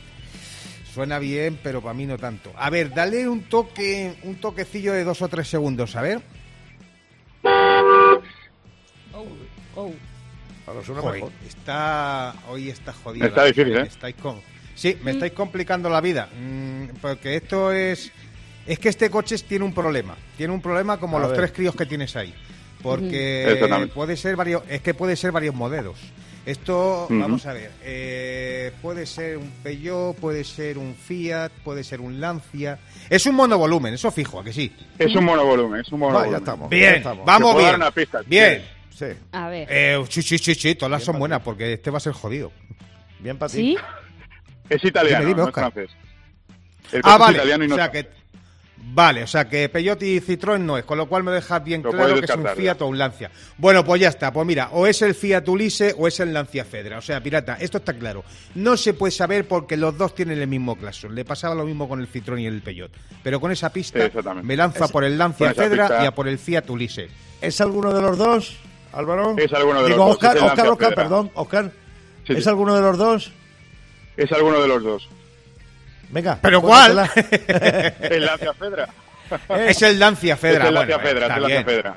Suena 0.94 1.20
bien, 1.20 1.60
pero 1.64 1.82
para 1.82 1.94
mí 1.94 2.06
no 2.06 2.18
tanto. 2.18 2.52
A 2.58 2.70
ver, 2.70 2.94
dale 2.94 3.28
un 3.28 3.44
toque, 3.44 4.16
un 4.24 4.36
toquecillo 4.36 4.94
de 4.94 5.04
dos 5.04 5.22
o 5.22 5.28
tres 5.28 5.48
segundos, 5.48 5.96
a 5.96 6.02
ver. 6.02 6.22
Oh. 9.76 9.92
Ahora 10.68 10.84
suena 10.84 11.02
Joder, 11.02 11.16
mejor. 11.16 11.32
está, 11.48 12.34
hoy 12.50 12.70
está 12.70 12.94
jodido. 12.94 13.28
Está 13.28 13.46
difícil, 13.46 13.78
¿eh? 13.78 13.82
Estáis 13.88 14.16
con... 14.16 14.40
Sí, 14.76 14.98
me 15.04 15.12
estáis 15.12 15.34
complicando 15.34 15.90
la 15.90 16.02
vida. 16.02 16.30
mm, 16.40 16.98
porque 17.02 17.36
esto 17.36 17.72
es... 17.72 18.12
Es 18.66 18.78
que 18.80 18.90
este 18.90 19.10
coche 19.10 19.38
tiene 19.40 19.66
un 19.66 19.74
problema. 19.74 20.16
Tiene 20.38 20.54
un 20.54 20.62
problema 20.62 20.98
como 20.98 21.18
A 21.18 21.22
los 21.22 21.30
ver. 21.30 21.38
tres 21.40 21.52
críos 21.52 21.76
que 21.76 21.86
tienes 21.86 22.16
ahí. 22.16 22.34
Porque 22.82 23.90
puede 23.94 24.16
ser 24.18 24.36
varios... 24.36 24.64
Es 24.70 24.82
que 24.82 24.94
puede 24.94 25.16
ser 25.16 25.32
varios 25.32 25.56
modelos. 25.56 25.98
Esto, 26.44 27.06
vamos 27.08 27.46
a 27.46 27.54
ver, 27.54 27.70
eh, 27.84 28.72
puede 28.82 29.06
ser 29.06 29.38
un 29.38 29.52
Peugeot, 29.62 30.16
puede 30.16 30.44
ser 30.44 30.80
un 30.80 30.96
Fiat, 30.96 31.52
puede 31.64 31.84
ser 31.84 32.02
un 32.02 32.20
Lancia. 32.20 32.80
Es 33.12 33.28
un 33.28 33.36
monovolumen, 33.36 33.94
eso 33.94 34.10
fijo, 34.10 34.40
¿a 34.40 34.44
que 34.44 34.52
sí? 34.52 34.76
Es 34.98 35.16
un 35.16 35.24
monovolumen, 35.26 35.82
es 35.82 35.92
un 35.92 36.00
monovolumen. 36.00 36.32
ya 36.32 36.38
estamos. 36.40 36.68
Bien, 36.68 36.92
ya 36.94 36.98
estamos. 36.98 37.26
vamos 37.28 37.54
bien. 37.58 37.66
dar 37.68 37.76
una 37.76 37.92
pista, 37.92 38.24
si 38.24 38.30
bien. 38.30 38.64
Sí, 39.10 39.18
A 39.32 39.50
ver. 39.50 39.68
Eh, 39.70 40.04
sí, 40.10 40.22
sí, 40.22 40.38
sí, 40.38 40.54
sí, 40.56 40.76
todas 40.76 41.04
son 41.04 41.18
buenas 41.18 41.42
porque 41.42 41.74
este 41.74 41.90
va 41.90 41.98
a 41.98 42.02
ser 42.02 42.14
jodido. 42.14 42.52
bien 43.20 43.38
para 43.38 43.52
ti. 43.52 43.58
¿Sí? 43.58 43.78
Es 44.70 44.84
italiano, 44.86 45.26
Dime, 45.26 45.30
dime, 45.30 45.38
no 45.38 45.44
es 45.44 45.48
Oscar. 45.50 45.72
francés. 45.74 45.96
El 46.92 47.02
coche 47.02 47.12
Ah, 47.12 47.14
es 47.16 47.20
vale. 47.20 47.38
italiano 47.38 47.64
y 47.64 47.68
no 47.68 47.76
o 47.76 47.78
sea 47.78 47.92
que 47.92 48.22
Vale, 48.84 49.22
o 49.24 49.28
sea 49.28 49.48
que 49.48 49.70
Peugeot 49.70 50.02
y 50.02 50.20
Citroën 50.20 50.60
no 50.60 50.76
es, 50.76 50.84
con 50.86 50.98
lo 50.98 51.08
cual 51.08 51.24
me 51.24 51.32
dejas 51.32 51.64
bien 51.64 51.84
Lo 51.84 51.92
claro 51.92 52.08
puedes 52.16 52.22
que 52.22 52.26
es 52.26 52.36
un 52.36 52.44
descartar, 52.44 52.62
Fiat 52.62 52.82
o 52.82 52.88
un 52.88 52.98
Lancia. 52.98 53.30
Bueno, 53.58 53.86
pues 53.86 54.02
ya 54.02 54.10
está, 54.10 54.34
pues 54.34 54.46
mira, 54.48 54.70
o 54.72 54.88
es 54.88 55.02
el 55.04 55.14
Fiat 55.14 55.48
Ulisse 55.48 55.94
o 56.00 56.08
es 56.08 56.20
el 56.20 56.34
Lancia 56.34 56.66
Fedra, 56.66 56.98
o 56.98 57.02
sea, 57.02 57.22
pirata, 57.22 57.58
esto 57.62 57.78
está 57.78 57.94
claro. 57.94 58.24
No 58.56 58.76
se 58.78 58.96
puede 58.96 59.12
saber 59.12 59.48
porque 59.48 59.78
los 59.78 59.96
dos 59.98 60.16
tienen 60.16 60.40
el 60.42 60.48
mismo 60.48 60.76
claxon. 60.76 61.14
Le 61.14 61.24
pasaba 61.24 61.54
lo 61.54 61.64
mismo 61.64 61.88
con 61.88 62.02
el 62.02 62.12
Citroën 62.12 62.42
y 62.42 62.46
el 62.48 62.62
Peugeot. 62.64 62.92
Pero 63.22 63.40
con 63.40 63.52
esa 63.52 63.72
pista 63.72 64.04
Exactamente. 64.04 64.48
me 64.48 64.58
lanza 64.58 64.88
por 64.88 65.04
el 65.04 65.16
Lancia 65.16 65.46
con 65.46 65.52
esa 65.54 65.64
Fedra 65.70 65.88
pista- 65.88 66.04
y 66.04 66.08
a 66.08 66.12
por 66.16 66.28
el 66.28 66.40
Fiat 66.40 66.68
Ulisse. 66.70 67.08
¿Es 67.40 67.62
alguno 67.62 67.94
de 67.94 68.02
los 68.02 68.18
dos, 68.18 68.58
Álvaro? 68.94 69.36
Es 69.38 69.52
alguno 69.54 69.82
de 69.82 69.88
Digo, 69.90 69.98
los 69.98 70.08
dos, 70.08 70.16
Oscar, 70.16 70.38
es 70.38 70.42
el 70.44 70.50
Oscar, 70.50 70.68
Oscar, 70.70 70.96
perdón, 70.96 71.32
Oscar. 71.36 71.72
Sí, 72.28 72.34
¿Es 72.34 72.44
sí. 72.44 72.50
alguno 72.50 72.76
de 72.76 72.82
los 72.82 72.98
dos? 72.98 73.32
Es 74.18 74.32
alguno 74.32 74.62
de 74.62 74.68
los 74.68 74.84
dos. 74.84 75.10
Venga. 76.10 76.38
¿Pero 76.42 76.62
cuéntatela. 76.62 77.10
El 78.02 78.26
Lancia 78.26 78.54
Fedra. 78.54 78.90
Es 79.58 79.82
el 79.82 79.98
Lancia 79.98 80.36
Fedra. 80.36 80.66
Es 80.66 80.70
el 80.70 80.76
bueno, 80.76 80.80
Lancia 80.92 81.00
Fedra, 81.00 81.28
es 81.28 81.36
el 81.36 81.42
Lancia. 81.42 81.64
Fedra. 81.64 81.96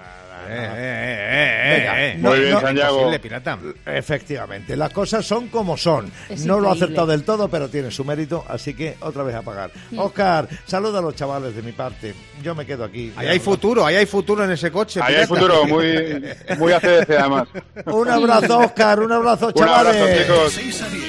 Eh, 0.48 0.72
eh, 0.76 1.74
eh, 1.76 1.78
Venga, 1.78 2.22
no- 2.22 2.28
Muy 2.30 2.40
bien, 2.40 2.52
no- 2.54 2.60
Santiago. 2.60 3.10
Pirata. 3.22 3.58
Efectivamente, 3.86 4.76
las 4.76 4.90
cosas 4.92 5.24
son 5.24 5.48
como 5.48 5.76
son. 5.76 6.10
Es 6.28 6.44
no 6.44 6.60
lo 6.60 6.68
ha 6.68 6.74
increíble. 6.74 6.84
acertado 6.84 7.06
del 7.08 7.22
todo, 7.24 7.48
pero 7.48 7.68
tiene 7.68 7.90
su 7.90 8.04
mérito, 8.04 8.44
así 8.48 8.74
que 8.74 8.96
otra 9.00 9.22
vez 9.22 9.34
a 9.34 9.42
pagar. 9.42 9.70
Oscar, 9.96 10.48
saluda 10.66 10.98
a 10.98 11.02
los 11.02 11.14
chavales 11.14 11.54
de 11.56 11.62
mi 11.62 11.72
parte. 11.72 12.14
Yo 12.42 12.54
me 12.54 12.66
quedo 12.66 12.84
aquí. 12.84 13.12
Ahí 13.16 13.28
hay 13.28 13.38
futuro, 13.38 13.84
ahí 13.86 13.96
hay 13.96 14.06
futuro 14.06 14.44
en 14.44 14.50
ese 14.52 14.70
coche. 14.70 15.00
Ahí 15.02 15.14
hay 15.14 15.26
pirata. 15.26 15.34
futuro, 15.34 15.64
muy, 15.66 16.22
muy 16.58 16.72
ACDC 16.72 17.10
además. 17.18 17.48
Un 17.86 18.08
abrazo, 18.08 18.58
Oscar, 18.58 19.00
un 19.00 19.12
abrazo, 19.12 19.52
Un 19.54 19.62
abrazo, 19.62 19.92
chavales. 19.92 20.22
chicos. 20.26 20.52
6 20.52 20.82
a 20.82 20.88
10 20.88 21.04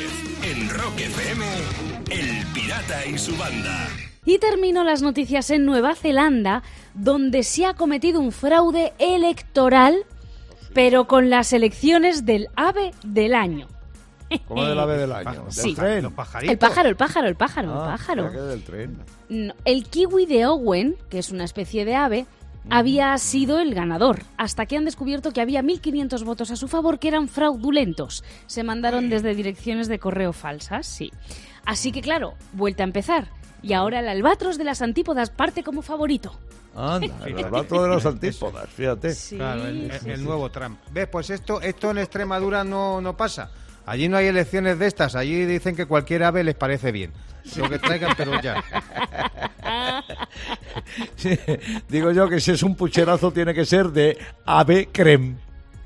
en 0.51 0.69
Rock 0.69 0.99
FM, 0.99 1.45
El 2.11 2.45
Pirata 2.53 3.05
y 3.05 3.17
su 3.17 3.35
banda. 3.37 3.87
Y 4.25 4.39
termino 4.39 4.83
las 4.83 5.01
noticias 5.01 5.49
en 5.51 5.65
Nueva 5.65 5.93
Zelanda, 5.95 6.63
donde 6.95 7.43
se 7.43 7.65
ha 7.65 7.73
cometido 7.75 8.19
un 8.19 8.31
fraude 8.31 8.93
electoral, 8.97 9.95
pero 10.73 11.07
con 11.07 11.29
las 11.29 11.53
elecciones 11.53 12.25
del 12.25 12.47
ave 12.55 12.91
del 13.03 13.33
año. 13.35 13.67
Como 14.47 14.65
del 14.65 14.79
ave 14.79 14.97
del 14.97 15.11
año. 15.11 15.43
Del 15.43 15.51
Sí. 15.51 15.75
tren. 15.75 16.03
Los 16.03 16.13
pajaritos. 16.13 16.51
El 16.51 16.57
pájaro, 16.57 16.89
el 16.89 16.95
pájaro, 16.95 17.27
el 17.27 17.35
pájaro, 17.35 17.71
el 17.71 17.77
Ah, 17.77 17.85
pájaro. 17.91 18.31
que 18.31 18.37
del 18.39 18.63
tren. 18.63 18.97
No, 19.29 19.53
el 19.63 19.83
kiwi 19.87 20.25
de 20.25 20.47
Owen, 20.47 20.95
que 21.09 21.19
es 21.19 21.29
una 21.29 21.43
especie 21.43 21.85
de 21.85 21.95
ave, 21.95 22.25
había 22.71 23.15
sido 23.19 23.59
el 23.59 23.75
ganador, 23.75 24.23
hasta 24.37 24.65
que 24.65 24.75
han 24.75 24.85
descubierto 24.85 25.31
que 25.31 25.39
había 25.41 25.61
1.500 25.61 26.23
votos 26.23 26.49
a 26.49 26.55
su 26.55 26.67
favor 26.67 26.97
que 26.97 27.07
eran 27.09 27.27
fraudulentos. 27.27 28.23
Se 28.47 28.63
mandaron 28.63 29.07
desde 29.09 29.35
direcciones 29.35 29.87
de 29.87 29.99
correo 29.99 30.33
falsas, 30.33 30.87
sí. 30.87 31.11
Así 31.63 31.91
que 31.91 32.01
claro, 32.01 32.33
vuelta 32.53 32.81
a 32.81 32.87
empezar. 32.87 33.27
Y 33.67 33.73
ahora 33.73 33.99
el 33.99 34.07
albatros 34.07 34.57
de 34.57 34.63
las 34.63 34.81
antípodas 34.81 35.29
parte 35.29 35.63
como 35.63 35.81
favorito. 35.81 36.37
Anda, 36.75 37.15
el 37.25 37.37
albatro 37.45 37.81
de 37.83 37.89
los 37.89 38.05
antípodas, 38.05 38.69
fíjate. 38.69 39.13
Sí, 39.15 39.37
Claro, 39.37 39.65
el, 39.67 39.91
sí, 40.01 40.09
el 40.09 40.17
sí. 40.19 40.23
nuevo 40.23 40.49
Trump. 40.51 40.79
¿Ves? 40.91 41.07
Pues 41.07 41.29
esto, 41.29 41.61
esto 41.61 41.91
en 41.91 41.97
Extremadura 41.99 42.63
no, 42.63 43.01
no 43.01 43.15
pasa. 43.17 43.49
Allí 43.85 44.07
no 44.09 44.17
hay 44.17 44.27
elecciones 44.27 44.77
de 44.79 44.87
estas. 44.87 45.15
Allí 45.15 45.45
dicen 45.45 45.75
que 45.75 45.85
cualquier 45.85 46.23
ave 46.23 46.43
les 46.43 46.55
parece 46.55 46.91
bien. 46.91 47.11
Lo 47.55 47.69
que 47.69 47.77
traigan, 47.79 48.13
pero 48.17 48.39
ya. 48.41 48.63
Sí, 51.15 51.37
Digo 51.89 52.11
yo 52.11 52.29
que 52.29 52.39
si 52.39 52.51
es 52.51 52.61
un 52.63 52.75
pucherazo 52.75 53.31
tiene 53.31 53.53
que 53.53 53.65
ser 53.65 53.87
de 53.89 54.17
ave 54.45 54.89
creme. 54.91 55.35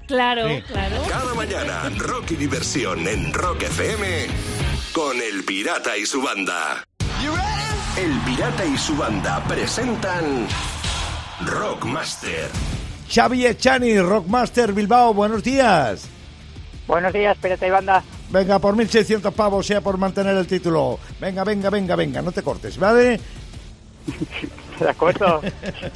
Claro, 0.08 0.48
Sí. 0.48 0.62
claro. 0.64 0.96
Cada 1.08 1.34
mañana, 1.36 1.90
rock 1.98 2.32
y 2.32 2.36
diversión 2.36 3.08
en 3.08 3.32
Rock 3.34 3.64
FM 3.64 4.26
con 4.94 5.18
El 5.22 5.44
Pirata 5.46 5.96
y 5.98 6.06
su 6.06 6.22
banda. 6.22 6.84
El 8.00 8.18
Pirata 8.22 8.66
y 8.66 8.78
su 8.78 8.96
banda 8.96 9.44
presentan 9.46 10.48
Rockmaster. 11.46 12.48
Xavi 13.14 13.46
Echani, 13.46 14.00
Rockmaster 14.00 14.72
Bilbao, 14.72 15.14
buenos 15.14 15.44
días. 15.44 16.08
Buenos 16.88 17.12
días, 17.12 17.38
Pirata 17.40 17.68
y 17.68 17.70
Banda. 17.70 18.02
Venga, 18.30 18.58
por 18.60 18.74
1.600 18.76 19.34
pavos 19.34 19.66
sea 19.68 19.82
por 19.82 19.98
mantener 19.98 20.38
el 20.38 20.48
título. 20.48 20.98
Venga, 21.20 21.44
venga, 21.44 21.70
venga, 21.70 21.98
venga, 21.98 22.22
no 22.22 22.32
te 22.32 22.42
cortes, 22.42 22.78
¿vale? 22.78 23.20
De 24.80 24.90
acuerdo. 24.90 25.42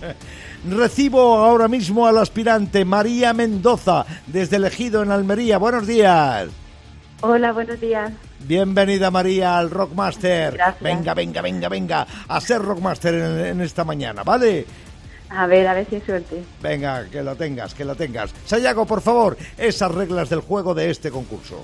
Recibo 0.70 1.38
ahora 1.38 1.70
mismo 1.70 2.06
al 2.06 2.18
aspirante 2.18 2.84
María 2.84 3.32
Mendoza, 3.32 4.06
desde 4.28 4.58
Elegido 4.58 5.04
en 5.04 5.12
Almería. 5.12 5.58
Buenos 5.58 5.88
días. 5.88 6.50
Hola, 7.22 7.54
buenos 7.54 7.80
días. 7.80 8.12
Bienvenida 8.46 9.10
María 9.10 9.58
al 9.58 9.70
Rockmaster. 9.70 10.54
Gracias. 10.54 10.82
Venga, 10.82 11.14
venga, 11.14 11.42
venga, 11.42 11.70
venga. 11.70 12.08
A 12.28 12.42
ser 12.42 12.62
Rockmaster 12.62 13.14
en, 13.14 13.46
en 13.46 13.62
esta 13.62 13.84
mañana, 13.86 14.24
¿vale? 14.24 14.66
A 15.30 15.48
ver, 15.48 15.66
a 15.68 15.74
ver 15.74 15.88
si 15.90 15.96
hay 15.96 16.02
suerte. 16.02 16.44
Venga, 16.62 17.06
que 17.10 17.24
lo 17.24 17.36
tengas, 17.36 17.74
que 17.74 17.86
lo 17.86 17.96
tengas. 17.96 18.34
Sayago, 18.46 18.86
por 18.86 19.02
favor, 19.02 19.38
esas 19.58 19.92
reglas 19.92 20.30
del 20.30 20.42
juego 20.42 20.74
de 20.74 20.90
este 20.92 21.10
concurso. 21.10 21.64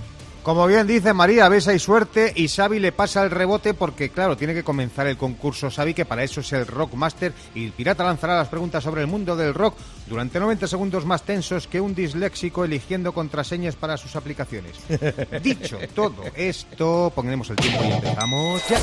Como 0.50 0.66
bien 0.66 0.88
dice 0.88 1.14
María, 1.14 1.46
a 1.46 1.50
veces 1.50 1.68
hay 1.68 1.78
suerte 1.78 2.34
y 2.36 2.48
Xavi 2.48 2.80
le 2.80 2.92
pasa 2.92 3.24
el 3.24 3.30
rebote 3.30 3.76
porque, 3.76 4.10
claro, 4.10 4.36
tiene 4.36 4.56
que 4.56 4.64
comenzar 4.64 5.06
el 5.06 5.16
concurso 5.16 5.70
Xavi, 5.70 5.94
que 5.94 6.06
para 6.06 6.24
eso 6.24 6.42
es 6.42 6.52
el 6.54 6.66
Rockmaster, 6.66 7.34
y 7.54 7.66
el 7.66 7.72
pirata 7.72 8.04
lanzará 8.04 8.36
las 8.36 8.48
preguntas 8.48 8.84
sobre 8.84 9.02
el 9.02 9.08
mundo 9.08 9.36
del 9.36 9.54
rock 9.54 9.76
durante 10.08 10.40
90 10.40 10.66
segundos 10.66 11.06
más 11.06 11.22
tensos 11.22 11.68
que 11.68 11.80
un 11.80 11.94
disléxico 11.94 12.66
eligiendo 12.66 13.14
contraseñas 13.14 13.76
para 13.76 13.96
sus 13.96 14.16
aplicaciones. 14.16 14.72
Dicho 15.44 15.78
todo 15.94 16.24
esto, 16.34 17.12
pondremos 17.14 17.48
el 17.52 17.58
tiempo 17.58 17.84
y 17.84 17.92
empezamos 17.92 18.68
ya. 18.68 18.80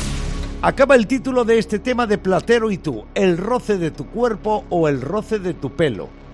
Acaba 0.63 0.95
el 0.95 1.09
título 1.09 1.45
de 1.45 1.59
este 1.59 1.81
tema 1.81 2.07
de 2.07 2.19
Platero 2.19 2.71
y 2.71 2.79
tú, 2.79 3.07
el 3.13 3.37
roce 3.37 3.77
de 3.77 3.91
tu 3.91 4.07
cuerpo 4.07 4.65
o 4.71 4.87
el 4.87 5.01
roce 5.01 5.41
de 5.41 5.53
tu 5.55 5.75
pelo. 5.75 6.26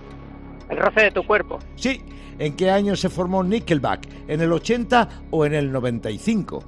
El 0.72 0.78
roce 0.78 1.02
de 1.02 1.10
tu 1.10 1.22
cuerpo. 1.24 1.58
Sí, 1.76 2.00
¿en 2.38 2.56
qué 2.56 2.70
año 2.70 2.96
se 2.96 3.10
formó 3.10 3.44
Nickelback? 3.44 4.08
¿En 4.26 4.40
el 4.40 4.50
80 4.50 5.24
o 5.30 5.44
en 5.44 5.52
el 5.52 5.70
95? 5.70 6.64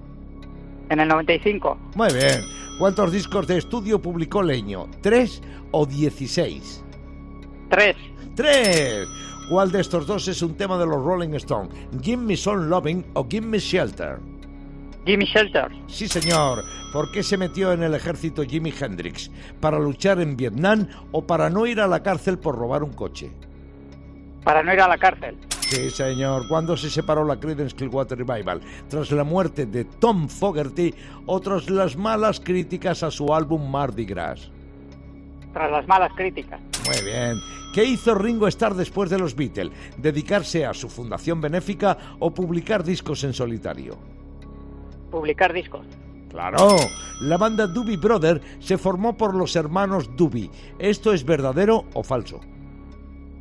En 0.90 1.00
el 1.00 1.08
95. 1.08 1.78
Muy 1.94 2.12
bien. 2.12 2.42
¿Cuántos 2.78 3.12
discos 3.12 3.46
de 3.46 3.56
estudio 3.56 4.02
publicó 4.02 4.42
Leño? 4.42 4.88
¿Tres 5.00 5.40
o 5.70 5.86
16? 5.86 6.84
Tres. 7.70 7.96
¡Tres! 8.34 9.08
¿Cuál 9.48 9.72
de 9.72 9.80
estos 9.80 10.06
dos 10.06 10.28
es 10.28 10.42
un 10.42 10.54
tema 10.54 10.76
de 10.76 10.84
los 10.84 11.02
Rolling 11.02 11.32
Stones? 11.36 11.72
¿Give 12.02 12.22
Me 12.22 12.36
Some 12.36 12.66
Loving 12.66 13.06
o 13.14 13.26
Give 13.26 13.46
Me 13.46 13.58
Shelter? 13.58 14.18
Jimmy 15.06 15.24
Shelter. 15.24 15.70
Sí, 15.86 16.08
señor. 16.08 16.62
¿Por 16.92 17.10
qué 17.10 17.22
se 17.22 17.38
metió 17.38 17.72
en 17.72 17.82
el 17.82 17.94
ejército 17.94 18.42
Jimi 18.42 18.72
Hendrix? 18.78 19.30
¿Para 19.60 19.78
luchar 19.78 20.20
en 20.20 20.36
Vietnam 20.36 20.88
o 21.12 21.26
para 21.26 21.48
no 21.48 21.66
ir 21.66 21.80
a 21.80 21.86
la 21.86 22.02
cárcel 22.02 22.38
por 22.38 22.56
robar 22.56 22.82
un 22.82 22.92
coche? 22.92 23.30
Para 24.44 24.62
no 24.62 24.72
ir 24.72 24.80
a 24.80 24.88
la 24.88 24.98
cárcel. 24.98 25.36
Sí, 25.60 25.90
señor. 25.90 26.46
¿Cuándo 26.46 26.76
se 26.76 26.90
separó 26.90 27.24
la 27.24 27.40
Creedence 27.40 27.74
Clearwater 27.74 28.18
Revival? 28.18 28.60
¿Tras 28.88 29.10
la 29.10 29.24
muerte 29.24 29.66
de 29.66 29.84
Tom 29.84 30.28
Fogerty 30.28 30.94
o 31.26 31.40
tras 31.40 31.70
las 31.70 31.96
malas 31.96 32.38
críticas 32.38 33.02
a 33.02 33.10
su 33.10 33.34
álbum 33.34 33.70
Mardi 33.70 34.04
Gras? 34.04 34.50
Tras 35.52 35.70
las 35.70 35.88
malas 35.88 36.12
críticas. 36.14 36.60
Muy 36.86 37.04
bien. 37.04 37.38
¿Qué 37.74 37.84
hizo 37.84 38.14
Ringo 38.14 38.46
Starr 38.46 38.74
después 38.74 39.10
de 39.10 39.18
los 39.18 39.34
Beatles? 39.34 39.72
¿Dedicarse 39.96 40.64
a 40.64 40.74
su 40.74 40.88
fundación 40.88 41.40
benéfica 41.40 41.96
o 42.20 42.30
publicar 42.30 42.84
discos 42.84 43.24
en 43.24 43.32
solitario? 43.32 43.98
Publicar 45.10 45.52
discos. 45.52 45.86
Claro, 46.30 46.76
la 47.20 47.36
banda 47.36 47.66
Doobie 47.66 47.96
Brother 47.96 48.40
se 48.58 48.76
formó 48.76 49.16
por 49.16 49.34
los 49.34 49.54
hermanos 49.56 50.10
Doobie. 50.16 50.50
¿Esto 50.78 51.12
es 51.12 51.24
verdadero 51.24 51.84
o 51.94 52.02
falso? 52.02 52.40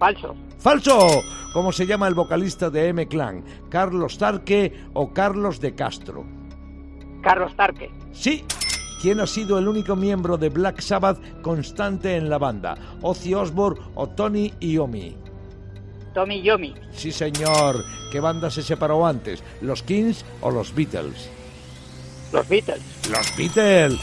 Falso. 0.04 0.36
¡Falso! 0.60 1.24
¿Cómo 1.54 1.72
se 1.72 1.86
llama 1.86 2.10
el 2.10 2.14
vocalista 2.14 2.70
de 2.70 2.90
M-Clan? 2.90 3.42
¿Carlos 3.70 4.18
Tarque 4.18 4.74
o 4.92 5.14
Carlos 5.14 5.62
de 5.62 5.76
Castro? 5.76 6.26
Carlos 7.22 7.56
Tarque. 7.56 7.90
Sí. 8.12 8.44
¿Quién 9.02 9.22
ha 9.22 9.28
sido 9.28 9.58
el 9.58 9.70
único 9.70 9.96
miembro 9.96 10.38
de 10.38 10.50
Black 10.50 10.82
Sabbath 10.82 11.42
constante 11.42 12.18
en 12.18 12.30
la 12.30 12.38
banda? 12.38 12.76
¿Ozzy 13.02 13.34
Osbourne 13.34 13.80
o 13.96 14.10
Tony 14.10 14.52
Iommi? 14.60 15.16
Tommy 16.14 16.42
Yomi. 16.42 16.76
Sí, 16.92 17.14
señor. 17.14 17.82
¿Qué 18.12 18.20
banda 18.20 18.52
se 18.52 18.62
separó 18.62 19.08
antes? 19.08 19.42
¿Los 19.62 19.84
Kings 19.84 20.26
o 20.42 20.52
los 20.52 20.76
Beatles? 20.76 21.30
Los 22.34 22.48
Beatles. 22.50 22.82
Los 23.10 23.38
Beatles. 23.38 24.00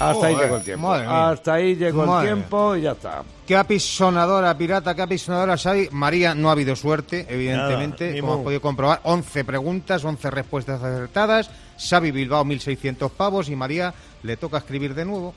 Hasta 0.00 0.26
ahí 0.26 0.34
llegó 0.36 0.56
el 0.56 0.62
tiempo. 0.62 0.92
Hasta 0.92 1.54
ahí 1.54 1.76
llegó 1.76 2.06
Madre 2.06 2.30
el 2.30 2.34
tiempo 2.34 2.74
y 2.76 2.82
ya 2.82 2.92
está. 2.92 3.22
Qué 3.46 3.56
apisonadora, 3.56 4.56
pirata, 4.56 4.94
qué 4.94 5.02
apisonadora, 5.02 5.56
Xavi. 5.56 5.88
María, 5.92 6.34
no 6.34 6.48
ha 6.48 6.52
habido 6.52 6.74
suerte, 6.74 7.26
evidentemente, 7.28 8.08
Nada, 8.08 8.20
como 8.20 8.34
has 8.34 8.40
podido 8.40 8.60
comprobar. 8.60 9.00
11 9.04 9.44
preguntas, 9.44 10.04
11 10.04 10.30
respuestas 10.30 10.82
acertadas. 10.82 11.50
Xavi 11.78 12.10
Bilbao, 12.10 12.44
1.600 12.44 13.10
pavos. 13.10 13.48
Y 13.48 13.56
María, 13.56 13.92
le 14.22 14.36
toca 14.36 14.58
escribir 14.58 14.94
de 14.94 15.04
nuevo. 15.04 15.34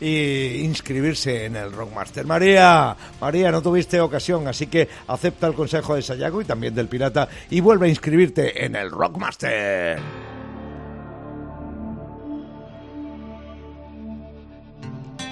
y 0.00 0.62
inscribirse 0.64 1.44
en 1.44 1.56
el 1.56 1.72
Rockmaster. 1.72 2.24
María, 2.24 2.96
María, 3.20 3.50
no 3.50 3.60
tuviste 3.60 4.00
ocasión, 4.00 4.48
así 4.48 4.66
que 4.66 4.88
acepta 5.08 5.46
el 5.46 5.54
consejo 5.54 5.94
de 5.94 6.02
Sayago 6.02 6.40
y 6.40 6.46
también 6.46 6.74
del 6.74 6.88
Pirata 6.88 7.28
y 7.50 7.60
vuelve 7.60 7.86
a 7.86 7.90
inscribirte 7.90 8.64
en 8.64 8.76
el 8.76 8.90
Rockmaster. 8.90 9.98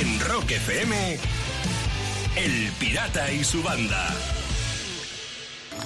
En 0.00 0.20
Rock 0.20 0.52
FM, 0.52 1.18
El 2.36 2.72
Pirata 2.78 3.30
y 3.30 3.44
su 3.44 3.62
banda. 3.62 4.08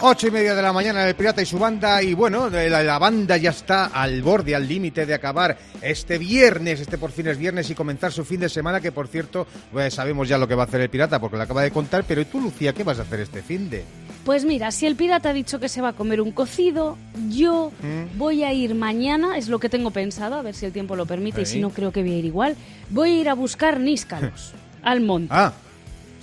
Ocho 0.03 0.29
y 0.29 0.31
media 0.31 0.55
de 0.55 0.61
la 0.61 0.75
mañana, 0.75 1.09
el 1.09 1.15
pirata 1.15 1.41
y 1.41 1.47
su 1.47 1.59
banda. 1.59 2.03
Y 2.03 2.13
bueno, 2.13 2.51
la, 2.51 2.83
la 2.83 2.99
banda 2.99 3.39
ya 3.39 3.51
está 3.51 3.87
al 3.87 4.21
borde, 4.23 4.55
al 4.55 4.69
límite 4.69 5.07
de 5.07 5.15
acabar 5.15 5.57
este 5.81 6.19
viernes. 6.19 6.81
Este 6.81 6.99
por 6.99 7.11
fin 7.11 7.29
es 7.29 7.39
viernes 7.39 7.71
y 7.71 7.75
comenzar 7.75 8.13
su 8.13 8.23
fin 8.25 8.41
de 8.41 8.51
semana. 8.51 8.81
Que 8.81 8.93
por 8.93 9.09
cierto, 9.09 9.47
pues 9.73 9.95
sabemos 9.95 10.29
ya 10.29 10.37
lo 10.37 10.47
que 10.47 10.55
va 10.55 10.65
a 10.65 10.67
hacer 10.67 10.83
el 10.83 10.91
pirata 10.91 11.19
porque 11.19 11.39
lo 11.39 11.43
acaba 11.45 11.63
de 11.63 11.71
contar. 11.71 12.05
Pero 12.07 12.21
¿y 12.21 12.27
tú, 12.27 12.41
Lucía, 12.41 12.75
qué 12.75 12.85
vas 12.85 12.99
a 12.99 13.03
hacer 13.03 13.21
este 13.21 13.43
fin 13.43 13.71
de? 13.71 13.85
Pues 14.27 14.45
mira, 14.45 14.71
si 14.71 14.87
el 14.87 14.97
pirata 14.97 15.31
ha 15.31 15.33
dicho 15.33 15.59
que 15.59 15.69
se 15.69 15.81
va 15.81 15.89
a 15.89 15.93
comer 15.95 16.21
un 16.21 16.31
cocido, 16.31 16.99
yo 17.31 17.73
¿Mm? 17.81 18.19
voy 18.19 18.45
a 18.45 18.53
ir 18.53 18.75
mañana, 18.75 19.39
es 19.39 19.49
lo 19.49 19.59
que 19.61 19.69
tengo 19.69 19.93
pensado, 19.93 20.35
a 20.35 20.43
ver 20.43 20.55
si 20.55 20.67
el 20.67 20.73
tiempo 20.73 20.95
lo 20.97 21.07
permite, 21.07 21.43
y 21.43 21.47
si 21.47 21.61
no 21.61 21.71
creo 21.71 21.91
que 21.91 22.03
voy 22.03 22.13
a 22.13 22.19
ir 22.19 22.25
igual. 22.27 22.57
Voy 22.91 23.13
a 23.13 23.21
ir 23.21 23.29
a 23.31 23.35
buscar 23.35 23.81
níscalos 23.81 24.53
al 24.83 25.01
monte. 25.01 25.29
Ah, 25.33 25.53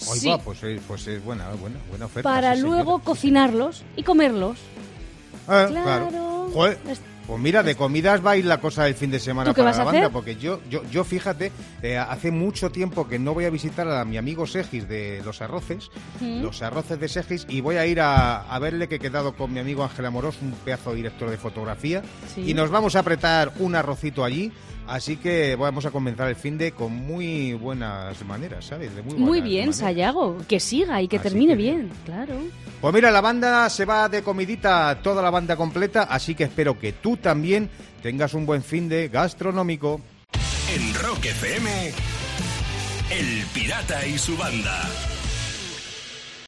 hoy 0.07 0.19
Sí. 0.19 0.29
va, 0.29 0.37
pues, 0.39 0.63
es- 0.63 0.81
pues 0.87 1.07
es 1.07 1.23
buena, 1.23 1.49
buena, 1.51 1.77
buena 1.89 2.05
oferta. 2.05 2.29
para 2.29 2.55
sí, 2.55 2.61
luego 2.61 2.83
señora. 2.83 3.03
cocinarlos 3.03 3.83
y 3.95 4.03
comerlos. 4.03 4.57
Ah, 5.47 5.65
Claro. 5.69 6.49
Joder, 6.53 6.77
Pues 7.25 7.39
mira, 7.39 7.63
de 7.63 7.75
comidas 7.75 8.23
va 8.23 8.31
a 8.31 8.37
ir 8.37 8.43
la 8.45 8.59
cosa 8.59 8.83
del 8.83 8.95
fin 8.95 9.09
de 9.09 9.17
semana 9.17 9.49
¿Tú 9.51 9.55
qué 9.55 9.61
para 9.61 9.69
vas 9.71 9.77
la 9.77 9.83
a 9.83 9.85
banda, 9.85 9.99
hacer? 10.01 10.11
porque 10.11 10.35
yo, 10.35 10.59
yo, 10.69 10.83
yo 10.91 11.05
fíjate, 11.05 11.53
eh, 11.81 11.97
hace 11.97 12.31
mucho 12.31 12.69
tiempo 12.69 13.07
que 13.07 13.17
no 13.17 13.33
voy 13.33 13.45
a 13.45 13.49
visitar 13.49 13.87
a 13.87 14.03
mi 14.03 14.17
amigo 14.17 14.45
Segis 14.45 14.89
de 14.89 15.21
Los 15.23 15.41
Arroces, 15.41 15.89
¿Mm? 16.19 16.41
Los 16.41 16.61
Arroces 16.61 16.99
de 16.99 17.07
Segis, 17.07 17.45
y 17.47 17.61
voy 17.61 17.77
a 17.77 17.85
ir 17.85 18.01
a, 18.01 18.41
a 18.41 18.59
verle 18.59 18.89
que 18.89 18.95
he 18.95 18.99
quedado 18.99 19.37
con 19.37 19.53
mi 19.53 19.61
amigo 19.61 19.83
Ángel 19.85 20.05
Amorós, 20.05 20.35
un 20.41 20.51
pedazo 20.51 20.89
de 20.89 20.97
director 20.97 21.29
de 21.29 21.37
fotografía, 21.37 22.01
Sí. 22.35 22.41
y 22.45 22.53
nos 22.53 22.69
vamos 22.69 22.97
a 22.97 22.99
apretar 22.99 23.53
un 23.59 23.75
arrocito 23.75 24.25
allí. 24.25 24.51
Así 24.87 25.15
que 25.15 25.55
vamos 25.55 25.85
a 25.85 25.91
comenzar 25.91 26.27
el 26.27 26.35
fin 26.35 26.57
de 26.57 26.73
con 26.73 26.91
muy 26.93 27.53
buenas 27.53 28.23
maneras, 28.25 28.65
¿sabes? 28.65 28.93
De 28.95 29.01
muy, 29.01 29.15
Muy 29.15 29.41
bien, 29.41 29.67
maneras. 29.67 29.77
Sayago, 29.77 30.37
que 30.47 30.59
siga 30.59 31.01
y 31.01 31.07
que 31.07 31.17
Así 31.17 31.29
termine 31.29 31.53
que 31.53 31.57
bien. 31.57 31.75
bien, 31.87 31.91
claro. 32.05 32.35
Pues 32.81 32.93
mira, 32.93 33.09
la 33.09 33.21
banda 33.21 33.69
se 33.69 33.85
va 33.85 34.09
de 34.09 34.21
comidita, 34.23 34.99
toda 35.01 35.21
la 35.21 35.29
banda 35.29 35.55
completa, 35.55 36.03
así 36.03 36.35
que 36.35 36.43
espero 36.43 36.77
que 36.77 36.91
tú 36.91 37.15
también 37.15 37.69
tengas 38.01 38.33
un 38.33 38.45
buen 38.45 38.61
fin 38.61 38.89
de 38.89 39.07
gastronómico. 39.07 40.01
En 40.75 40.93
Rock 40.95 41.25
FM, 41.25 41.91
El 43.11 43.45
Pirata 43.53 44.05
y 44.05 44.17
su 44.17 44.35
banda. 44.35 44.81